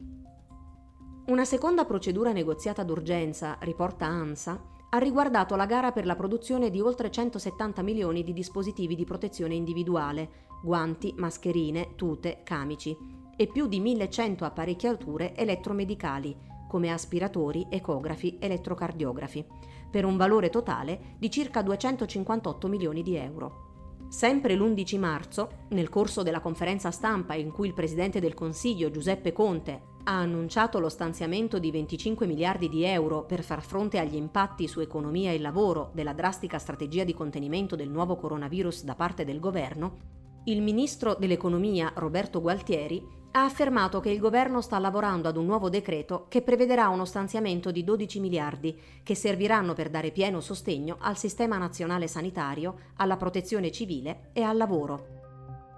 Una 1.25 1.43
seconda 1.43 1.83
procedura 1.83 2.31
negoziata 2.31 2.83
d'urgenza, 2.83 3.57
riporta 3.59 4.05
ANSA, 4.05 4.69
ha 4.93 4.97
riguardato 4.97 5.57
la 5.57 5.65
gara 5.65 5.91
per 5.91 6.05
la 6.05 6.15
produzione 6.15 6.69
di 6.69 6.79
oltre 6.79 7.11
170 7.11 7.81
milioni 7.81 8.23
di 8.23 8.31
dispositivi 8.31 8.95
di 8.95 9.05
protezione 9.05 9.55
individuale, 9.55 10.49
guanti, 10.61 11.13
mascherine, 11.17 11.95
tute, 11.95 12.41
camici 12.43 12.95
e 13.35 13.47
più 13.47 13.67
di 13.67 13.79
1100 13.79 14.45
apparecchiature 14.45 15.35
elettromedicali, 15.35 16.35
come 16.67 16.91
aspiratori, 16.91 17.67
ecografi, 17.69 18.37
elettrocardiografi, 18.39 19.45
per 19.89 20.05
un 20.05 20.15
valore 20.15 20.49
totale 20.49 21.15
di 21.17 21.29
circa 21.29 21.61
258 21.61 22.67
milioni 22.67 23.03
di 23.03 23.15
euro. 23.15 23.69
Sempre 24.07 24.55
l'11 24.55 24.99
marzo, 24.99 25.49
nel 25.69 25.89
corso 25.89 26.21
della 26.21 26.41
conferenza 26.41 26.91
stampa 26.91 27.33
in 27.33 27.51
cui 27.51 27.67
il 27.67 27.73
Presidente 27.73 28.19
del 28.19 28.33
Consiglio 28.33 28.91
Giuseppe 28.91 29.31
Conte 29.31 29.89
ha 30.03 30.17
annunciato 30.19 30.79
lo 30.79 30.89
stanziamento 30.89 31.59
di 31.59 31.71
25 31.71 32.25
miliardi 32.25 32.67
di 32.67 32.83
euro 32.83 33.23
per 33.23 33.43
far 33.43 33.61
fronte 33.61 33.99
agli 33.99 34.15
impatti 34.15 34.67
su 34.67 34.79
economia 34.79 35.31
e 35.31 35.39
lavoro 35.39 35.91
della 35.93 36.13
drastica 36.13 36.59
strategia 36.59 37.03
di 37.03 37.13
contenimento 37.13 37.75
del 37.75 37.89
nuovo 37.89 38.15
coronavirus 38.15 38.83
da 38.83 38.95
parte 38.95 39.23
del 39.23 39.39
governo, 39.39 40.19
il 40.45 40.59
ministro 40.63 41.15
dell'economia 41.19 41.91
Roberto 41.95 42.41
Gualtieri 42.41 43.19
ha 43.33 43.43
affermato 43.43 43.99
che 43.99 44.09
il 44.09 44.17
governo 44.17 44.59
sta 44.59 44.79
lavorando 44.79 45.27
ad 45.27 45.37
un 45.37 45.45
nuovo 45.45 45.69
decreto 45.69 46.25
che 46.29 46.41
prevederà 46.41 46.89
uno 46.89 47.05
stanziamento 47.05 47.69
di 47.69 47.83
12 47.83 48.19
miliardi 48.19 48.75
che 49.03 49.13
serviranno 49.13 49.73
per 49.73 49.91
dare 49.91 50.09
pieno 50.09 50.41
sostegno 50.41 50.97
al 50.99 51.15
sistema 51.15 51.59
nazionale 51.59 52.07
sanitario, 52.07 52.75
alla 52.95 53.17
protezione 53.17 53.71
civile 53.71 54.31
e 54.33 54.41
al 54.41 54.57
lavoro. 54.57 55.19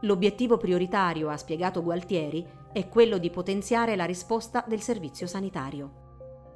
L'obiettivo 0.03 0.55
prioritario, 0.55 1.29
ha 1.29 1.35
spiegato 1.35 1.83
Gualtieri, 1.83 2.45
è 2.71 2.87
quello 2.87 3.17
di 3.17 3.29
potenziare 3.29 3.97
la 3.97 4.05
risposta 4.05 4.63
del 4.65 4.81
servizio 4.81 5.27
sanitario. 5.27 6.01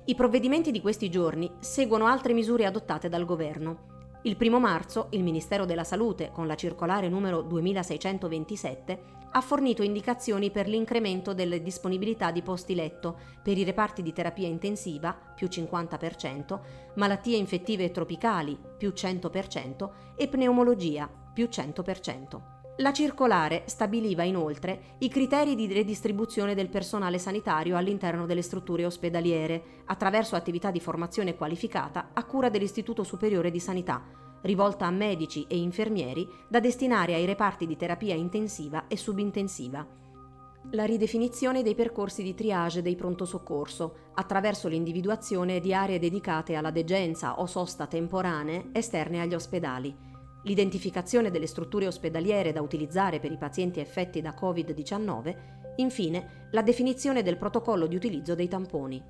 I 0.06 0.16
provvedimenti 0.16 0.72
di 0.72 0.80
questi 0.80 1.10
giorni 1.10 1.52
seguono 1.60 2.06
altre 2.06 2.32
misure 2.32 2.66
adottate 2.66 3.10
dal 3.10 3.26
governo. 3.26 3.97
Il 4.28 4.36
primo 4.36 4.60
marzo 4.60 5.08
il 5.12 5.24
Ministero 5.24 5.64
della 5.64 5.86
Salute, 5.86 6.32
con 6.34 6.48
la 6.48 6.56
circolare 6.56 7.08
numero 7.08 7.42
2627, 7.44 9.00
ha 9.32 9.40
fornito 9.40 9.84
indicazioni 9.84 10.52
per 10.52 10.68
l'incremento 10.68 11.34
delle 11.34 11.64
disponibilità 11.64 12.30
di 12.32 12.42
posti 12.42 12.76
letto 12.76 13.18
per 13.42 13.58
i 13.58 13.64
reparti 13.64 14.02
di 14.02 14.12
terapia 14.12 14.50
intensiva, 14.50 15.18
più 15.34 15.48
50%, 15.48 16.60
malattie 16.96 17.38
infettive 17.38 17.90
tropicali, 17.92 18.60
più 18.78 18.90
100%, 18.90 19.90
e 20.18 20.28
pneumologia, 20.28 21.10
più 21.34 21.48
100%. 21.50 22.57
La 22.80 22.94
circolare 22.94 23.64
stabiliva 23.66 24.22
inoltre 24.22 24.98
i 25.00 25.10
criteri 25.10 25.56
di 25.56 25.66
redistribuzione 25.66 26.54
del 26.54 26.70
personale 26.70 27.18
sanitario 27.18 27.76
all'interno 27.76 28.28
delle 28.28 28.44
strutture 28.44 28.86
ospedaliere, 28.86 29.82
attraverso 29.86 30.36
attività 30.36 30.70
di 30.70 30.80
formazione 30.80 31.36
qualificata 31.36 32.10
a 32.14 32.24
cura 32.24 32.50
dell'Istituto 32.50 33.04
Superiore 33.04 33.50
di 33.50 33.60
Sanità, 33.60 34.04
rivolta 34.44 34.86
a 34.86 34.92
medici 34.92 35.44
e 35.50 35.58
infermieri 35.58 36.30
da 36.48 36.60
destinare 36.60 37.16
ai 37.16 37.26
reparti 37.26 37.66
di 37.66 37.76
terapia 37.76 38.14
intensiva 38.14 38.86
e 38.88 38.96
subintensiva. 38.96 39.84
La 40.72 40.84
ridefinizione 40.84 41.64
dei 41.64 41.74
percorsi 41.74 42.22
di 42.22 42.36
triage 42.36 42.84
dei 42.84 42.96
pronto 42.96 43.26
soccorso, 43.26 44.12
attraverso 44.14 44.68
l'individuazione 44.68 45.60
di 45.60 45.74
aree 45.74 45.98
dedicate 45.98 46.54
alla 46.54 46.70
degenza 46.70 47.40
o 47.40 47.48
sosta 47.48 47.88
temporanee 47.88 48.70
esterne 48.72 49.22
agli 49.22 49.34
ospedali 49.34 50.07
l'identificazione 50.48 51.30
delle 51.30 51.46
strutture 51.46 51.86
ospedaliere 51.86 52.54
da 52.54 52.62
utilizzare 52.62 53.20
per 53.20 53.32
i 53.32 53.38
pazienti 53.38 53.82
affetti 53.82 54.22
da 54.22 54.34
Covid-19, 54.34 55.36
infine 55.76 56.48
la 56.52 56.62
definizione 56.62 57.22
del 57.22 57.38
protocollo 57.38 57.86
di 57.86 57.96
utilizzo 57.96 58.34
dei 58.34 58.48
tamponi. 58.48 59.04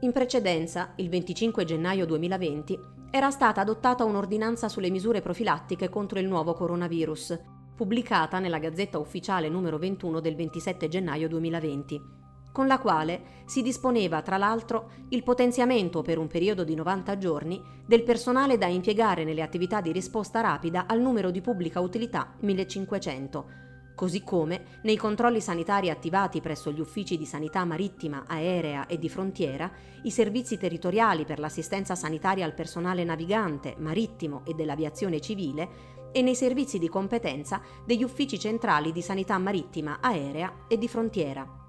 In 0.00 0.12
precedenza, 0.12 0.92
il 0.96 1.10
25 1.10 1.64
gennaio 1.64 2.06
2020, 2.06 2.78
era 3.10 3.30
stata 3.30 3.60
adottata 3.60 4.04
un'ordinanza 4.04 4.68
sulle 4.68 4.90
misure 4.90 5.20
profilattiche 5.20 5.90
contro 5.90 6.18
il 6.18 6.26
nuovo 6.26 6.54
coronavirus, 6.54 7.38
pubblicata 7.76 8.38
nella 8.38 8.58
Gazzetta 8.58 8.98
Ufficiale 8.98 9.48
numero 9.48 9.78
21 9.78 10.20
del 10.20 10.34
27 10.34 10.88
gennaio 10.88 11.28
2020 11.28 12.19
con 12.52 12.66
la 12.66 12.78
quale 12.78 13.38
si 13.44 13.62
disponeva 13.62 14.22
tra 14.22 14.36
l'altro 14.36 14.90
il 15.10 15.22
potenziamento 15.22 16.02
per 16.02 16.18
un 16.18 16.26
periodo 16.26 16.64
di 16.64 16.74
90 16.74 17.18
giorni 17.18 17.62
del 17.86 18.02
personale 18.02 18.58
da 18.58 18.66
impiegare 18.66 19.24
nelle 19.24 19.42
attività 19.42 19.80
di 19.80 19.92
risposta 19.92 20.40
rapida 20.40 20.86
al 20.86 21.00
numero 21.00 21.30
di 21.30 21.40
pubblica 21.40 21.80
utilità 21.80 22.34
1500, 22.40 23.46
così 23.94 24.22
come 24.22 24.78
nei 24.82 24.96
controlli 24.96 25.40
sanitari 25.40 25.90
attivati 25.90 26.40
presso 26.40 26.70
gli 26.70 26.80
uffici 26.80 27.18
di 27.18 27.26
sanità 27.26 27.64
marittima, 27.64 28.24
aerea 28.26 28.86
e 28.86 28.98
di 28.98 29.08
frontiera, 29.08 29.70
i 30.04 30.10
servizi 30.10 30.56
territoriali 30.56 31.24
per 31.24 31.38
l'assistenza 31.38 31.94
sanitaria 31.94 32.44
al 32.44 32.54
personale 32.54 33.04
navigante, 33.04 33.74
marittimo 33.78 34.42
e 34.46 34.54
dell'aviazione 34.54 35.20
civile 35.20 35.98
e 36.12 36.22
nei 36.22 36.34
servizi 36.34 36.78
di 36.78 36.88
competenza 36.88 37.60
degli 37.84 38.02
uffici 38.02 38.38
centrali 38.38 38.90
di 38.90 39.02
sanità 39.02 39.36
marittima, 39.38 39.98
aerea 40.00 40.64
e 40.66 40.78
di 40.78 40.88
frontiera. 40.88 41.59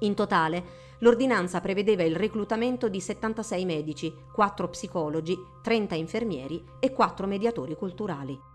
In 0.00 0.14
totale, 0.14 0.64
l'ordinanza 1.00 1.60
prevedeva 1.60 2.02
il 2.02 2.16
reclutamento 2.16 2.88
di 2.88 3.00
76 3.00 3.64
medici, 3.64 4.14
4 4.32 4.68
psicologi, 4.68 5.38
30 5.62 5.94
infermieri 5.94 6.64
e 6.78 6.92
4 6.92 7.26
mediatori 7.26 7.76
culturali. 7.76 8.49